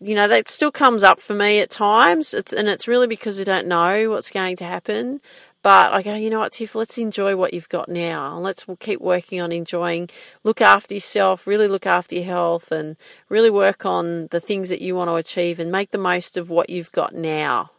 you 0.00 0.14
know 0.14 0.28
that 0.28 0.48
still 0.48 0.72
comes 0.72 1.02
up 1.02 1.20
for 1.20 1.34
me 1.34 1.60
at 1.60 1.70
times. 1.70 2.34
It's 2.34 2.52
and 2.52 2.68
it's 2.68 2.88
really 2.88 3.06
because 3.06 3.40
I 3.40 3.44
don't 3.44 3.66
know 3.66 4.10
what's 4.10 4.30
going 4.30 4.56
to 4.56 4.64
happen. 4.64 5.20
But 5.64 5.94
I 5.94 6.02
go, 6.02 6.14
you 6.14 6.28
know 6.28 6.40
what, 6.40 6.52
Tiff, 6.52 6.74
let's 6.74 6.98
enjoy 6.98 7.36
what 7.36 7.54
you've 7.54 7.70
got 7.70 7.88
now. 7.88 8.36
Let's 8.36 8.68
we'll 8.68 8.76
keep 8.76 9.00
working 9.00 9.40
on 9.40 9.50
enjoying, 9.50 10.10
look 10.42 10.60
after 10.60 10.92
yourself, 10.92 11.46
really 11.46 11.68
look 11.68 11.86
after 11.86 12.16
your 12.16 12.26
health, 12.26 12.70
and 12.70 12.98
really 13.30 13.48
work 13.48 13.86
on 13.86 14.26
the 14.26 14.40
things 14.40 14.68
that 14.68 14.82
you 14.82 14.94
want 14.94 15.08
to 15.08 15.14
achieve 15.14 15.58
and 15.58 15.72
make 15.72 15.90
the 15.90 15.96
most 15.96 16.36
of 16.36 16.50
what 16.50 16.68
you've 16.68 16.92
got 16.92 17.14
now. 17.14 17.70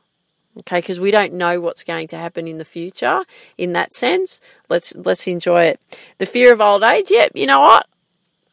Okay, 0.61 0.79
because 0.79 0.99
we 0.99 1.11
don't 1.11 1.33
know 1.33 1.61
what's 1.61 1.83
going 1.83 2.07
to 2.07 2.17
happen 2.17 2.47
in 2.47 2.57
the 2.57 2.65
future. 2.65 3.23
In 3.55 3.73
that 3.73 3.93
sense, 3.93 4.41
let's 4.67 4.95
let's 4.95 5.27
enjoy 5.27 5.65
it. 5.65 5.79
The 6.17 6.25
fear 6.25 6.51
of 6.51 6.61
old 6.61 6.81
age, 6.81 7.11
yep. 7.11 7.33
Yeah, 7.35 7.41
you 7.41 7.45
know 7.45 7.59
what? 7.59 7.87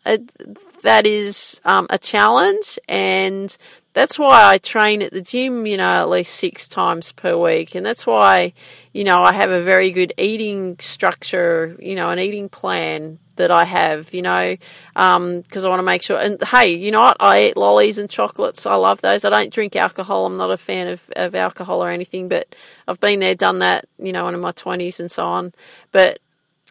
That 0.04 1.06
is 1.06 1.60
um, 1.64 1.86
a 1.90 1.98
challenge, 1.98 2.78
and 2.88 3.56
that's 3.92 4.18
why 4.18 4.44
I 4.44 4.58
train 4.58 5.02
at 5.02 5.12
the 5.12 5.20
gym, 5.20 5.66
you 5.66 5.76
know, 5.76 5.84
at 5.84 6.08
least 6.08 6.34
six 6.34 6.66
times 6.66 7.12
per 7.12 7.36
week. 7.36 7.74
And 7.74 7.84
that's 7.84 8.06
why, 8.06 8.54
you 8.92 9.04
know, 9.04 9.22
I 9.22 9.32
have 9.32 9.50
a 9.50 9.60
very 9.60 9.90
good 9.90 10.14
eating 10.16 10.76
structure, 10.78 11.76
you 11.78 11.94
know, 11.94 12.08
an 12.08 12.18
eating 12.18 12.48
plan 12.48 13.18
that 13.36 13.50
I 13.50 13.64
have, 13.64 14.14
you 14.14 14.22
know, 14.22 14.56
because 14.94 15.64
um, 15.64 15.66
I 15.66 15.68
want 15.68 15.80
to 15.80 15.84
make 15.84 16.02
sure. 16.02 16.18
And 16.18 16.42
hey, 16.42 16.74
you 16.74 16.90
know 16.90 17.02
what? 17.02 17.18
I 17.20 17.48
eat 17.48 17.56
lollies 17.56 17.98
and 17.98 18.08
chocolates. 18.08 18.64
I 18.64 18.76
love 18.76 19.02
those. 19.02 19.24
I 19.26 19.30
don't 19.30 19.52
drink 19.52 19.76
alcohol. 19.76 20.24
I'm 20.24 20.38
not 20.38 20.50
a 20.50 20.56
fan 20.56 20.88
of, 20.88 21.10
of 21.14 21.34
alcohol 21.34 21.84
or 21.84 21.90
anything, 21.90 22.28
but 22.28 22.54
I've 22.88 23.00
been 23.00 23.20
there, 23.20 23.34
done 23.34 23.58
that, 23.58 23.86
you 23.98 24.12
know, 24.12 24.26
in 24.28 24.40
my 24.40 24.52
20s 24.52 25.00
and 25.00 25.10
so 25.10 25.24
on. 25.24 25.52
But 25.90 26.20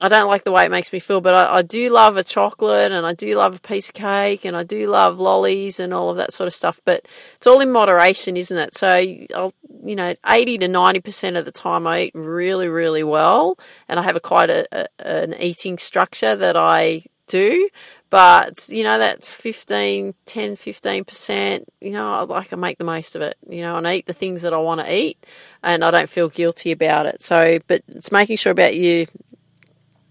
I 0.03 0.10
don't 0.10 0.27
like 0.27 0.43
the 0.43 0.51
way 0.51 0.65
it 0.65 0.72
makes 0.72 0.91
me 0.91 0.98
feel, 0.98 1.22
but 1.22 1.36
I, 1.36 1.58
I, 1.58 1.62
do 1.62 1.91
love 1.91 2.17
a 2.17 2.24
chocolate 2.24 2.91
and 2.91 3.05
I 3.05 3.13
do 3.13 3.36
love 3.36 3.58
a 3.58 3.60
piece 3.60 3.89
of 3.89 3.93
cake 3.93 4.46
and 4.46 4.58
I 4.58 4.63
do 4.63 4.88
love 4.88 5.20
lollies 5.20 5.79
and 5.79 5.93
all 5.93 6.10
of 6.10 6.17
that 6.17 6.34
sort 6.34 6.48
of 6.48 6.55
stuff. 6.55 6.81
But 6.84 7.05
it's 7.36 7.46
all 7.46 7.60
in 7.60 7.72
moderation, 7.72 8.36
isn't 8.36 8.58
it? 8.58 8.74
So 8.74 8.89
I'll, 8.89 9.53
you 9.84 9.96
know, 9.96 10.15
80 10.25 10.58
to 10.58 10.67
90% 10.67 11.38
of 11.38 11.46
the 11.46 11.51
time 11.51 11.86
I 11.86 12.01
eat 12.05 12.15
really, 12.15 12.67
really 12.67 13.03
well 13.03 13.60
and 13.88 14.00
I 14.00 14.03
have 14.03 14.15
a 14.15 14.20
quite 14.20 14.50
a, 14.50 14.65
a, 14.72 14.88
an 15.05 15.36
eating 15.39 15.77
structure 15.77 16.36
that 16.36 16.58
I 16.58 17.03
do. 17.27 17.70
But, 18.10 18.67
you 18.70 18.84
know, 18.84 18.98
that 18.98 19.24
15, 19.24 20.15
10, 20.25 20.55
15%, 20.55 21.65
you 21.79 21.91
know, 21.91 22.12
I 22.12 22.22
like 22.24 22.50
to 22.50 22.58
make 22.58 22.79
the 22.79 22.84
most 22.84 23.15
of 23.15 23.22
it, 23.22 23.38
you 23.48 23.62
know, 23.62 23.77
and 23.77 23.86
eat 23.86 24.08
the 24.08 24.13
things 24.13 24.41
that 24.41 24.51
I 24.51 24.58
want 24.58 24.81
to 24.81 24.93
eat 24.93 25.24
and 25.62 25.86
I 25.86 25.91
don't 25.91 26.10
feel 26.10 26.27
guilty 26.27 26.72
about 26.72 27.05
it. 27.05 27.22
So, 27.22 27.60
but 27.67 27.84
it's 27.88 28.12
making 28.12 28.38
sure 28.38 28.51
about 28.51 28.75
you 28.75 29.05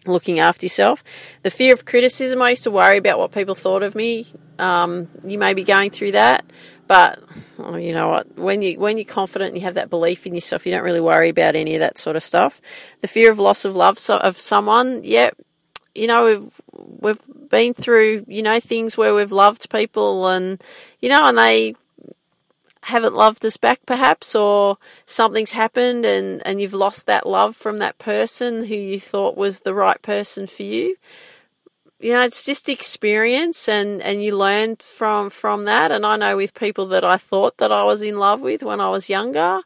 looking 0.07 0.41
after 0.41 0.67
yourself. 0.67 1.05
The 1.43 1.51
fear 1.51 1.73
of 1.73 1.85
criticism, 1.85 2.41
I 2.43 2.51
used 2.51 2.65
to 2.65 2.71
worry 2.71 2.99
about 2.99 3.19
what 3.19 3.33
people 3.33 3.55
thought 3.55 3.83
of 3.83 3.95
me. 3.95 4.27
Um, 4.59 5.09
you 5.25 5.39
may 5.39 5.55
be 5.55 5.65
going 5.65 5.91
through 5.91 6.13
that, 6.13 6.45
but 6.87 7.23
oh, 7.59 7.77
you 7.77 7.93
know 7.93 8.09
what? 8.09 8.39
When 8.39 8.63
you 8.63 8.79
when 8.79 8.99
you're 8.99 9.05
confident 9.05 9.51
and 9.51 9.59
you 9.59 9.65
have 9.65 9.75
that 9.75 9.91
belief 9.91 10.27
in 10.27 10.35
yourself, 10.35 10.67
you 10.67 10.73
don't 10.73 10.85
really 10.85 11.01
worry 11.01 11.29
about 11.29 11.57
any 11.57 11.75
of 11.75 11.81
that 11.81 11.99
sort 11.99 12.17
of 12.17 12.23
stuff. 12.23 12.61
The 13.01 13.09
fear 13.09 13.31
of 13.31 13.39
loss 13.39 13.65
of 13.65 13.77
love 13.77 13.99
of 14.09 14.39
someone, 14.39 15.03
yeah, 15.05 15.31
you 15.95 16.07
know 16.07 16.25
we've 16.25 16.61
we've 17.01 17.51
been 17.51 17.75
through 17.75 18.25
you 18.29 18.43
know 18.43 18.61
things 18.61 18.97
where 18.97 19.15
we've 19.15 19.33
loved 19.33 19.71
people 19.71 20.29
and 20.29 20.63
you 21.01 21.09
know 21.09 21.25
and 21.27 21.37
they 21.37 21.75
haven't 22.91 23.15
loved 23.15 23.45
us 23.47 23.57
back 23.57 23.81
perhaps 23.87 24.35
or 24.35 24.77
something's 25.07 25.53
happened 25.53 26.05
and, 26.05 26.47
and 26.47 26.61
you've 26.61 26.75
lost 26.75 27.07
that 27.07 27.27
love 27.27 27.57
from 27.57 27.79
that 27.79 27.99
person 27.99 28.65
who 28.65 28.75
you 28.75 29.01
thought 29.01 29.37
was 29.37 29.61
the 29.61 29.75
right 29.75 30.01
person 30.03 30.47
for 30.47 30.63
you. 30.63 30.97
You 31.99 32.15
know 32.15 32.23
it's 32.23 32.47
just 32.47 32.71
experience 32.71 33.69
and 33.69 34.01
and 34.01 34.23
you 34.23 34.35
learn 34.35 34.77
from 34.77 35.29
from 35.29 35.65
that. 35.65 35.93
And 35.93 36.07
i 36.07 36.17
know 36.17 36.35
with 36.35 36.55
people 36.55 36.87
that 36.87 37.05
i 37.05 37.19
thought 37.19 37.59
that 37.59 37.71
i 37.71 37.85
was 37.85 38.01
in 38.01 38.19
love 38.19 38.41
with 38.41 38.63
when 38.63 38.81
i 38.81 38.89
was 38.89 39.11
younger 39.11 39.61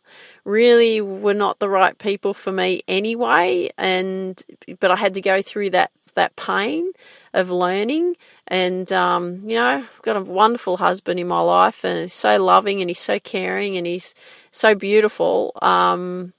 really 0.45 1.01
were 1.01 1.33
not 1.33 1.61
the 1.61 1.69
right 1.69 1.97
people 1.97 2.35
for 2.35 2.51
me 2.51 2.83
anyway. 2.89 3.71
And 3.79 4.43
but 4.81 4.91
i 4.91 4.97
had 4.97 5.15
to 5.15 5.21
go 5.21 5.43
through 5.43 5.71
that 5.71 5.93
that 6.15 6.35
pain 6.37 6.93
of 7.33 7.51
learning. 7.51 8.17
And, 8.49 8.93
um, 8.93 9.41
you 9.49 9.57
know, 9.57 9.65
I've 9.65 10.03
got 10.03 10.17
a 10.17 10.21
wonderful 10.21 10.77
husband 10.77 11.19
in 11.19 11.27
my 11.27 11.41
life 11.41 11.85
and 11.85 12.01
he's 12.01 12.13
so 12.13 12.43
loving 12.43 12.81
and 12.81 12.91
he's 12.91 12.99
so 12.99 13.19
caring 13.19 13.77
and 13.77 13.87
he's 13.87 14.15
so 14.51 14.75
beautiful. 14.75 15.53
Um, 15.63 16.35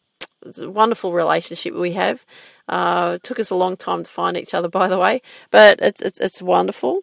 it's 0.45 0.59
a 0.59 0.69
wonderful 0.69 1.13
relationship 1.13 1.73
we 1.73 1.93
have. 1.93 2.25
Uh, 2.69 3.13
it 3.15 3.23
took 3.23 3.39
us 3.39 3.49
a 3.49 3.55
long 3.55 3.75
time 3.75 4.03
to 4.03 4.09
find 4.09 4.37
each 4.37 4.53
other, 4.53 4.69
by 4.69 4.87
the 4.87 4.99
way, 4.99 5.21
but 5.49 5.79
it's, 5.81 6.01
it's, 6.01 6.19
it's 6.19 6.41
wonderful. 6.41 7.01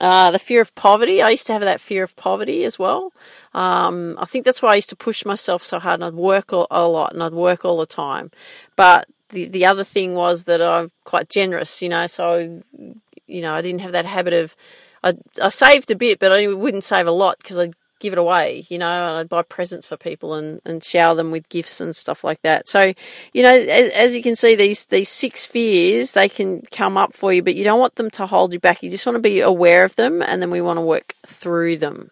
Uh, 0.00 0.30
the 0.30 0.38
fear 0.38 0.62
of 0.62 0.74
poverty. 0.74 1.20
I 1.20 1.30
used 1.30 1.46
to 1.48 1.52
have 1.52 1.62
that 1.62 1.80
fear 1.80 2.02
of 2.02 2.16
poverty 2.16 2.64
as 2.64 2.78
well. 2.78 3.12
Um, 3.52 4.16
I 4.18 4.24
think 4.24 4.46
that's 4.46 4.62
why 4.62 4.72
I 4.72 4.76
used 4.76 4.88
to 4.88 4.96
push 4.96 5.26
myself 5.26 5.62
so 5.62 5.78
hard 5.78 6.00
and 6.00 6.04
I'd 6.04 6.14
work 6.14 6.52
a, 6.52 6.66
a 6.70 6.88
lot 6.88 7.12
and 7.12 7.22
I'd 7.22 7.34
work 7.34 7.66
all 7.66 7.76
the 7.76 7.86
time. 7.86 8.30
But 8.76 9.08
the 9.28 9.46
the 9.48 9.66
other 9.66 9.84
thing 9.84 10.14
was 10.14 10.44
that 10.44 10.62
I'm 10.62 10.88
quite 11.04 11.28
generous, 11.28 11.82
you 11.82 11.90
know, 11.90 12.06
so 12.06 12.62
you 13.30 13.40
know 13.40 13.54
I 13.54 13.62
didn't 13.62 13.80
have 13.80 13.92
that 13.92 14.06
habit 14.06 14.32
of 14.32 14.56
I, 15.02 15.14
I 15.40 15.48
saved 15.48 15.90
a 15.90 15.96
bit, 15.96 16.18
but 16.18 16.32
I 16.32 16.46
wouldn't 16.48 16.84
save 16.84 17.06
a 17.06 17.12
lot 17.12 17.38
because 17.38 17.58
I'd 17.58 17.74
give 18.00 18.12
it 18.12 18.18
away, 18.18 18.64
you 18.68 18.78
know, 18.78 18.86
and 18.86 19.16
I'd 19.16 19.28
buy 19.28 19.42
presents 19.42 19.86
for 19.86 19.96
people 19.96 20.34
and, 20.34 20.60
and 20.64 20.82
shower 20.82 21.14
them 21.14 21.30
with 21.30 21.48
gifts 21.48 21.80
and 21.80 21.94
stuff 21.94 22.24
like 22.24 22.40
that. 22.42 22.66
So, 22.68 22.94
you 23.32 23.42
know, 23.42 23.54
as, 23.54 23.90
as, 23.90 24.16
you 24.16 24.22
can 24.22 24.34
see, 24.34 24.56
these 24.56 24.86
these 24.86 25.08
six 25.08 25.46
fears 25.46 26.14
they 26.14 26.28
can 26.28 26.62
come 26.70 26.96
up 26.96 27.12
for 27.12 27.32
you, 27.32 27.42
but 27.42 27.54
you 27.54 27.64
don't 27.64 27.78
want 27.78 27.94
them 27.94 28.10
to 28.12 28.26
hold 28.26 28.52
you 28.52 28.58
back. 28.58 28.82
You 28.82 28.90
just 28.90 29.06
want 29.06 29.16
to 29.16 29.20
be 29.20 29.40
aware 29.40 29.84
of 29.84 29.96
them, 29.96 30.22
and 30.22 30.42
then 30.42 30.50
we 30.50 30.60
want 30.60 30.78
to 30.78 30.82
work 30.82 31.14
through 31.26 31.76
them. 31.76 32.10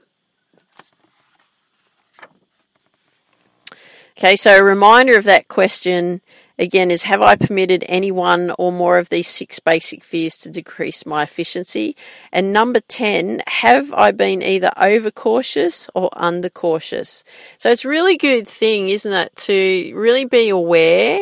Okay, 4.19 4.37
so 4.37 4.59
a 4.59 4.65
reminder 4.65 5.17
of 5.17 5.25
that 5.25 5.49
question 5.49 6.21
again 6.59 6.90
is 6.90 7.05
have 7.05 7.23
I 7.23 7.37
permitted 7.37 7.85
any 7.88 8.11
one 8.11 8.53
or 8.59 8.73
more 8.73 8.99
of 8.99 9.09
these 9.09 9.29
six 9.29 9.59
basic 9.59 10.05
fears 10.05 10.37
to 10.38 10.51
decrease 10.51 11.07
my 11.07 11.23
efficiency? 11.23 11.97
And 12.33 12.53
number 12.53 12.81
10, 12.81 13.42
have 13.47 13.92
I 13.94 14.11
been 14.11 14.42
either 14.42 14.71
overcautious 14.77 15.88
or 15.94 16.11
undercautious? 16.14 17.25
So 17.59 17.71
it's 17.71 17.85
really 17.85 18.16
good 18.16 18.47
thing, 18.47 18.88
isn't 18.88 19.12
it, 19.12 19.37
to 19.37 19.92
really 19.94 20.25
be 20.25 20.49
aware. 20.49 21.21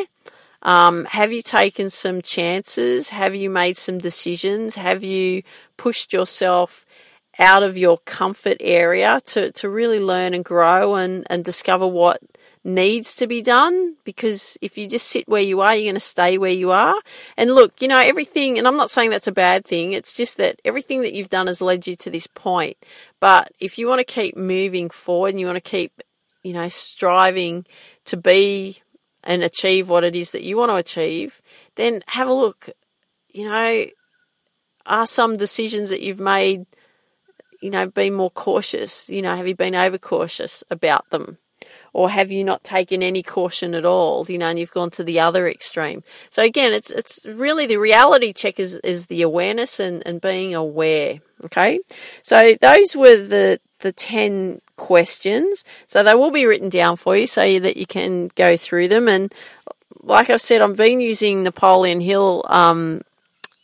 Um, 0.62 1.04
have 1.04 1.32
you 1.32 1.42
taken 1.42 1.90
some 1.90 2.22
chances? 2.22 3.10
Have 3.10 3.34
you 3.34 3.50
made 3.50 3.76
some 3.76 3.98
decisions? 3.98 4.74
Have 4.74 5.04
you 5.04 5.42
pushed 5.76 6.12
yourself 6.12 6.84
out 7.38 7.62
of 7.62 7.76
your 7.76 7.98
comfort 7.98 8.56
area 8.60 9.20
to, 9.26 9.52
to 9.52 9.68
really 9.68 10.00
learn 10.00 10.34
and 10.34 10.44
grow 10.44 10.94
and, 10.94 11.26
and 11.28 11.44
discover 11.44 11.86
what 11.86 12.20
needs 12.66 13.14
to 13.14 13.28
be 13.28 13.40
done 13.40 13.94
because 14.02 14.58
if 14.60 14.76
you 14.76 14.88
just 14.88 15.06
sit 15.06 15.28
where 15.28 15.40
you 15.40 15.60
are, 15.60 15.74
you're 15.74 15.84
going 15.84 15.94
to 15.94 16.00
stay 16.00 16.36
where 16.36 16.50
you 16.50 16.72
are. 16.72 16.96
And 17.36 17.54
look, 17.54 17.80
you 17.80 17.86
know, 17.86 17.98
everything, 17.98 18.58
and 18.58 18.66
I'm 18.66 18.76
not 18.76 18.90
saying 18.90 19.10
that's 19.10 19.28
a 19.28 19.32
bad 19.32 19.64
thing, 19.64 19.92
it's 19.92 20.14
just 20.14 20.36
that 20.38 20.60
everything 20.64 21.02
that 21.02 21.14
you've 21.14 21.30
done 21.30 21.46
has 21.46 21.62
led 21.62 21.86
you 21.86 21.94
to 21.96 22.10
this 22.10 22.26
point. 22.26 22.76
But 23.20 23.52
if 23.60 23.78
you 23.78 23.86
want 23.86 24.00
to 24.00 24.04
keep 24.04 24.36
moving 24.36 24.90
forward 24.90 25.30
and 25.30 25.40
you 25.40 25.46
want 25.46 25.62
to 25.62 25.70
keep, 25.70 26.02
you 26.42 26.52
know, 26.52 26.68
striving 26.68 27.66
to 28.06 28.16
be 28.16 28.78
and 29.22 29.44
achieve 29.44 29.88
what 29.88 30.04
it 30.04 30.16
is 30.16 30.32
that 30.32 30.42
you 30.42 30.56
want 30.56 30.70
to 30.70 30.76
achieve, 30.76 31.40
then 31.76 32.02
have 32.08 32.28
a 32.28 32.32
look. 32.32 32.68
You 33.28 33.48
know, 33.48 33.86
are 34.86 35.06
some 35.06 35.36
decisions 35.36 35.90
that 35.90 36.02
you've 36.02 36.20
made, 36.20 36.66
you 37.62 37.70
know, 37.70 37.86
been 37.86 38.14
more 38.14 38.30
cautious? 38.30 39.08
You 39.08 39.22
know, 39.22 39.36
have 39.36 39.46
you 39.46 39.54
been 39.54 39.76
overcautious 39.76 40.64
about 40.68 41.10
them? 41.10 41.38
Or 41.96 42.10
have 42.10 42.30
you 42.30 42.44
not 42.44 42.62
taken 42.62 43.02
any 43.02 43.22
caution 43.22 43.74
at 43.74 43.84
all 43.84 44.26
you 44.28 44.38
know 44.38 44.48
and 44.48 44.58
you've 44.58 44.70
gone 44.70 44.90
to 44.90 45.04
the 45.04 45.20
other 45.20 45.48
extreme? 45.48 46.02
So 46.30 46.42
again 46.42 46.72
it's 46.72 46.90
it's 46.90 47.24
really 47.26 47.66
the 47.66 47.78
reality 47.78 48.32
check 48.32 48.60
is 48.60 48.76
is 48.84 49.06
the 49.06 49.22
awareness 49.22 49.80
and 49.80 50.02
and 50.06 50.20
being 50.20 50.54
aware 50.54 51.20
okay? 51.44 51.80
So 52.22 52.54
those 52.60 52.96
were 52.96 53.16
the 53.16 53.60
the 53.80 53.92
10 53.92 54.60
questions. 54.76 55.64
So 55.86 56.02
they 56.02 56.14
will 56.14 56.30
be 56.30 56.46
written 56.46 56.68
down 56.68 56.96
for 56.96 57.16
you 57.16 57.26
so 57.26 57.58
that 57.60 57.76
you 57.76 57.86
can 57.86 58.30
go 58.34 58.56
through 58.56 58.88
them. 58.88 59.08
And 59.08 59.32
like 60.02 60.30
I've 60.30 60.40
said, 60.40 60.62
I've 60.62 60.76
been 60.76 61.00
using 61.00 61.42
Napoleon 61.42 62.00
Hill 62.00 62.42
um, 62.48 63.02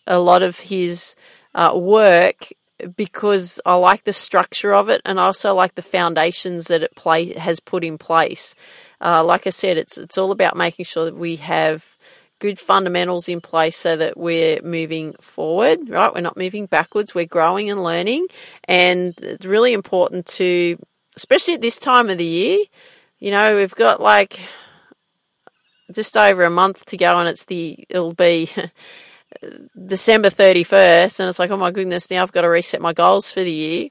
a 0.07 0.19
lot 0.19 0.43
of 0.43 0.59
his 0.59 1.17
uh, 1.55 1.73
work 1.75 2.49
because 2.97 3.61
I 3.65 3.75
like 3.75 4.05
the 4.05 4.13
structure 4.13 4.75
of 4.75 4.89
it 4.89 5.03
and 5.05 5.21
I 5.21 5.25
also 5.25 5.55
like 5.55 5.75
the 5.75 5.83
foundations 5.83 6.67
that 6.69 6.83
it 6.83 6.95
play 6.95 7.33
has 7.35 7.61
put 7.61 7.85
in 7.85 7.99
place. 7.99 8.55
Uh, 9.01 9.25
like 9.25 9.47
I 9.47 9.51
said, 9.51 9.77
it's 9.77 9.99
it's 9.99 10.17
all 10.17 10.31
about 10.31 10.57
making 10.57 10.85
sure 10.85 11.05
that 11.05 11.17
we 11.17 11.37
have 11.37 11.97
good 12.43 12.59
fundamentals 12.59 13.29
in 13.29 13.41
place 13.41 13.77
so 13.77 13.97
that 13.97 14.17
we're 14.17 14.61
moving 14.63 15.15
forward, 15.21 15.89
right? 15.89 16.13
We're 16.13 16.23
not 16.23 16.37
moving 16.37 16.67
backwards, 16.67 17.15
we're 17.15 17.25
growing 17.25 17.71
and 17.71 17.85
learning. 17.85 18.27
And 18.65 19.15
it's 19.23 19.47
really 19.47 19.73
important 19.73 20.27
to, 20.39 20.77
especially 21.15 21.55
at 21.55 21.61
this 21.61 21.79
time 21.79 22.11
of 22.11 22.19
the 22.19 22.25
year, 22.25 22.59
you 23.21 23.31
know, 23.31 23.55
we've 23.55 23.75
got 23.77 24.01
like 24.01 24.41
just 25.95 26.17
over 26.17 26.43
a 26.43 26.51
month 26.51 26.85
to 26.87 26.97
go 26.97 27.17
and 27.17 27.29
it's 27.29 27.45
the, 27.45 27.85
it'll 27.89 28.13
be 28.13 28.51
December 29.87 30.31
31st. 30.31 31.21
And 31.21 31.29
it's 31.29 31.39
like, 31.39 31.51
oh 31.51 31.57
my 31.57 31.71
goodness, 31.71 32.11
now 32.11 32.23
I've 32.23 32.33
got 32.33 32.43
to 32.43 32.49
reset 32.49 32.81
my 32.81 32.93
goals 32.93 33.31
for 33.31 33.43
the 33.43 33.53
year. 33.53 33.89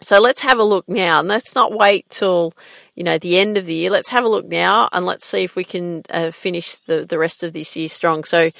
So 0.00 0.20
let's 0.20 0.42
have 0.42 0.58
a 0.58 0.64
look 0.64 0.88
now 0.88 1.18
and 1.18 1.28
let's 1.28 1.56
not 1.56 1.72
wait 1.72 2.08
till, 2.08 2.52
you 2.94 3.02
know, 3.02 3.18
the 3.18 3.38
end 3.38 3.58
of 3.58 3.66
the 3.66 3.74
year. 3.74 3.90
Let's 3.90 4.10
have 4.10 4.24
a 4.24 4.28
look 4.28 4.46
now 4.46 4.88
and 4.92 5.04
let's 5.04 5.26
see 5.26 5.42
if 5.42 5.56
we 5.56 5.64
can 5.64 6.04
uh, 6.10 6.30
finish 6.30 6.76
the, 6.78 7.04
the 7.04 7.18
rest 7.18 7.42
of 7.42 7.52
this 7.52 7.76
year 7.76 7.88
strong. 7.88 8.22
So 8.22 8.50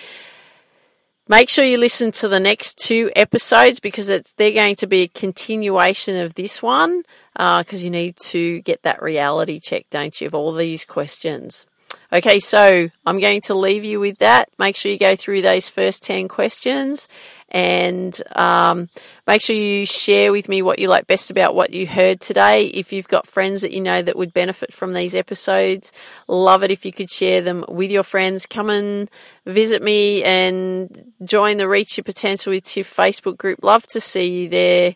make 1.28 1.48
sure 1.48 1.64
you 1.64 1.78
listen 1.78 2.10
to 2.12 2.28
the 2.28 2.40
next 2.40 2.78
two 2.78 3.12
episodes 3.14 3.78
because 3.78 4.08
it's, 4.08 4.32
they're 4.32 4.52
going 4.52 4.74
to 4.76 4.88
be 4.88 5.02
a 5.02 5.08
continuation 5.08 6.16
of 6.16 6.34
this 6.34 6.60
one 6.60 7.04
because 7.34 7.82
uh, 7.82 7.84
you 7.84 7.90
need 7.90 8.16
to 8.16 8.60
get 8.62 8.82
that 8.82 9.00
reality 9.00 9.60
check, 9.60 9.86
don't 9.90 10.20
you, 10.20 10.26
of 10.26 10.34
all 10.34 10.52
these 10.52 10.84
questions. 10.84 11.66
Okay, 12.10 12.38
so 12.38 12.88
I'm 13.04 13.20
going 13.20 13.42
to 13.42 13.54
leave 13.54 13.84
you 13.84 14.00
with 14.00 14.18
that. 14.18 14.48
Make 14.58 14.76
sure 14.76 14.90
you 14.90 14.98
go 14.98 15.14
through 15.14 15.42
those 15.42 15.68
first 15.68 16.02
10 16.04 16.28
questions 16.28 17.06
and 17.50 18.18
um, 18.34 18.88
make 19.26 19.42
sure 19.42 19.54
you 19.54 19.84
share 19.84 20.32
with 20.32 20.48
me 20.48 20.62
what 20.62 20.78
you 20.78 20.88
like 20.88 21.06
best 21.06 21.30
about 21.30 21.54
what 21.54 21.70
you 21.70 21.86
heard 21.86 22.20
today. 22.20 22.66
If 22.66 22.94
you've 22.94 23.08
got 23.08 23.26
friends 23.26 23.60
that 23.60 23.72
you 23.72 23.82
know 23.82 24.00
that 24.00 24.16
would 24.16 24.32
benefit 24.32 24.72
from 24.72 24.94
these 24.94 25.14
episodes, 25.14 25.92
love 26.26 26.62
it 26.62 26.70
if 26.70 26.86
you 26.86 26.92
could 26.92 27.10
share 27.10 27.42
them 27.42 27.62
with 27.68 27.90
your 27.90 28.02
friends. 28.02 28.46
Come 28.46 28.70
and 28.70 29.10
visit 29.44 29.82
me 29.82 30.22
and 30.24 31.12
join 31.24 31.58
the 31.58 31.68
Reach 31.68 31.98
Your 31.98 32.04
Potential 32.04 32.52
with 32.52 32.64
Tiff 32.64 32.94
Facebook 32.94 33.36
group. 33.36 33.62
Love 33.62 33.86
to 33.88 34.00
see 34.00 34.42
you 34.44 34.48
there. 34.48 34.94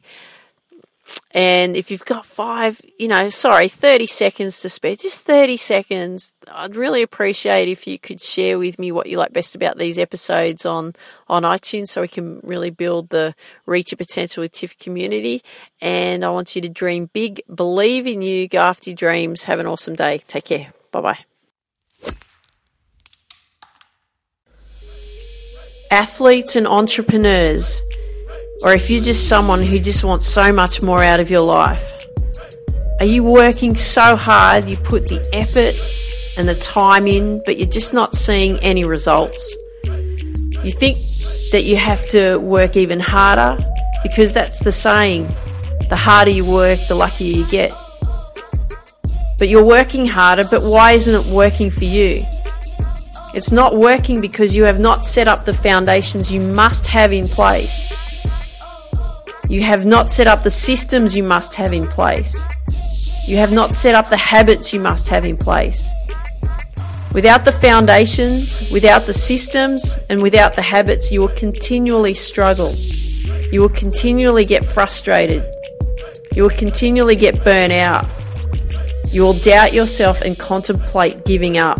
And 1.34 1.76
if 1.76 1.90
you've 1.90 2.04
got 2.04 2.26
five, 2.26 2.80
you 2.98 3.08
know, 3.08 3.28
sorry, 3.30 3.68
30 3.68 4.06
seconds 4.06 4.60
to 4.60 4.68
spare, 4.68 4.96
just 4.96 5.24
30 5.24 5.56
seconds, 5.56 6.34
I'd 6.50 6.76
really 6.76 7.02
appreciate 7.02 7.68
if 7.68 7.86
you 7.86 7.98
could 7.98 8.20
share 8.20 8.58
with 8.58 8.78
me 8.78 8.92
what 8.92 9.08
you 9.08 9.16
like 9.16 9.32
best 9.32 9.54
about 9.54 9.78
these 9.78 9.98
episodes 9.98 10.66
on, 10.66 10.92
on 11.28 11.42
iTunes 11.42 11.88
so 11.88 12.02
we 12.02 12.08
can 12.08 12.40
really 12.42 12.70
build 12.70 13.08
the 13.08 13.34
Reach 13.66 13.92
Your 13.92 13.96
Potential 13.96 14.42
with 14.42 14.52
Tiff 14.52 14.78
community. 14.78 15.42
And 15.80 16.24
I 16.24 16.30
want 16.30 16.54
you 16.54 16.62
to 16.62 16.68
dream 16.68 17.10
big, 17.12 17.42
believe 17.52 18.06
in 18.06 18.22
you, 18.22 18.46
go 18.46 18.58
after 18.58 18.90
your 18.90 18.96
dreams. 18.96 19.44
Have 19.44 19.58
an 19.58 19.66
awesome 19.66 19.94
day. 19.94 20.18
Take 20.18 20.44
care. 20.44 20.72
Bye 20.90 21.00
bye. 21.00 21.18
Athletes 25.90 26.56
and 26.56 26.66
entrepreneurs 26.66 27.82
or 28.64 28.72
if 28.72 28.90
you're 28.90 29.03
just 29.03 29.29
someone 29.29 29.62
who 29.62 29.79
just 29.79 30.05
wants 30.05 30.27
so 30.27 30.53
much 30.53 30.83
more 30.83 31.03
out 31.03 31.20
of 31.20 31.31
your 31.31 31.40
life. 31.40 32.07
Are 33.01 33.07
you 33.07 33.25
working 33.25 33.77
so 33.77 34.16
hard, 34.16 34.68
you 34.68 34.77
put 34.77 35.09
the 35.09 35.20
effort 35.33 35.75
and 36.38 36.48
the 36.48 36.55
time 36.55 37.07
in, 37.07 37.42
but 37.44 37.59
you're 37.59 37.68
just 37.68 37.92
not 37.92 38.14
seeing 38.14 38.59
any 38.61 38.85
results? 38.85 39.57
You 39.85 40.70
think 40.70 40.96
that 41.51 41.64
you 41.64 41.77
have 41.77 42.09
to 42.11 42.37
work 42.37 42.77
even 42.77 43.01
harder 43.01 43.57
because 44.03 44.33
that's 44.33 44.62
the 44.62 44.72
saying 44.72 45.27
the 45.88 45.96
harder 45.96 46.31
you 46.31 46.51
work, 46.51 46.79
the 46.88 46.94
luckier 46.94 47.37
you 47.37 47.46
get. 47.48 47.70
But 49.38 49.48
you're 49.48 49.64
working 49.64 50.07
harder, 50.07 50.44
but 50.51 50.62
why 50.62 50.92
isn't 50.92 51.27
it 51.27 51.31
working 51.31 51.70
for 51.70 51.85
you? 51.85 52.25
It's 53.35 53.53
not 53.53 53.77
working 53.77 54.20
because 54.20 54.55
you 54.55 54.64
have 54.64 54.81
not 54.81 55.05
set 55.05 55.29
up 55.29 55.44
the 55.44 55.53
foundations 55.53 56.33
you 56.33 56.40
must 56.40 56.87
have 56.87 57.12
in 57.12 57.27
place. 57.29 57.92
You 59.52 59.60
have 59.60 59.84
not 59.84 60.08
set 60.08 60.26
up 60.26 60.42
the 60.42 60.48
systems 60.48 61.14
you 61.14 61.22
must 61.22 61.56
have 61.56 61.74
in 61.74 61.86
place. 61.86 62.42
You 63.28 63.36
have 63.36 63.52
not 63.52 63.74
set 63.74 63.94
up 63.94 64.08
the 64.08 64.16
habits 64.16 64.72
you 64.72 64.80
must 64.80 65.10
have 65.10 65.26
in 65.26 65.36
place. 65.36 65.90
Without 67.12 67.44
the 67.44 67.52
foundations, 67.52 68.70
without 68.70 69.04
the 69.04 69.12
systems, 69.12 69.98
and 70.08 70.22
without 70.22 70.56
the 70.56 70.62
habits, 70.62 71.12
you 71.12 71.20
will 71.20 71.36
continually 71.36 72.14
struggle. 72.14 72.72
You 73.52 73.60
will 73.60 73.68
continually 73.68 74.46
get 74.46 74.64
frustrated. 74.64 75.44
You 76.34 76.44
will 76.44 76.56
continually 76.56 77.14
get 77.14 77.44
burnt 77.44 77.74
out. 77.74 78.06
You 79.10 79.20
will 79.20 79.34
doubt 79.34 79.74
yourself 79.74 80.22
and 80.22 80.38
contemplate 80.38 81.26
giving 81.26 81.58
up. 81.58 81.78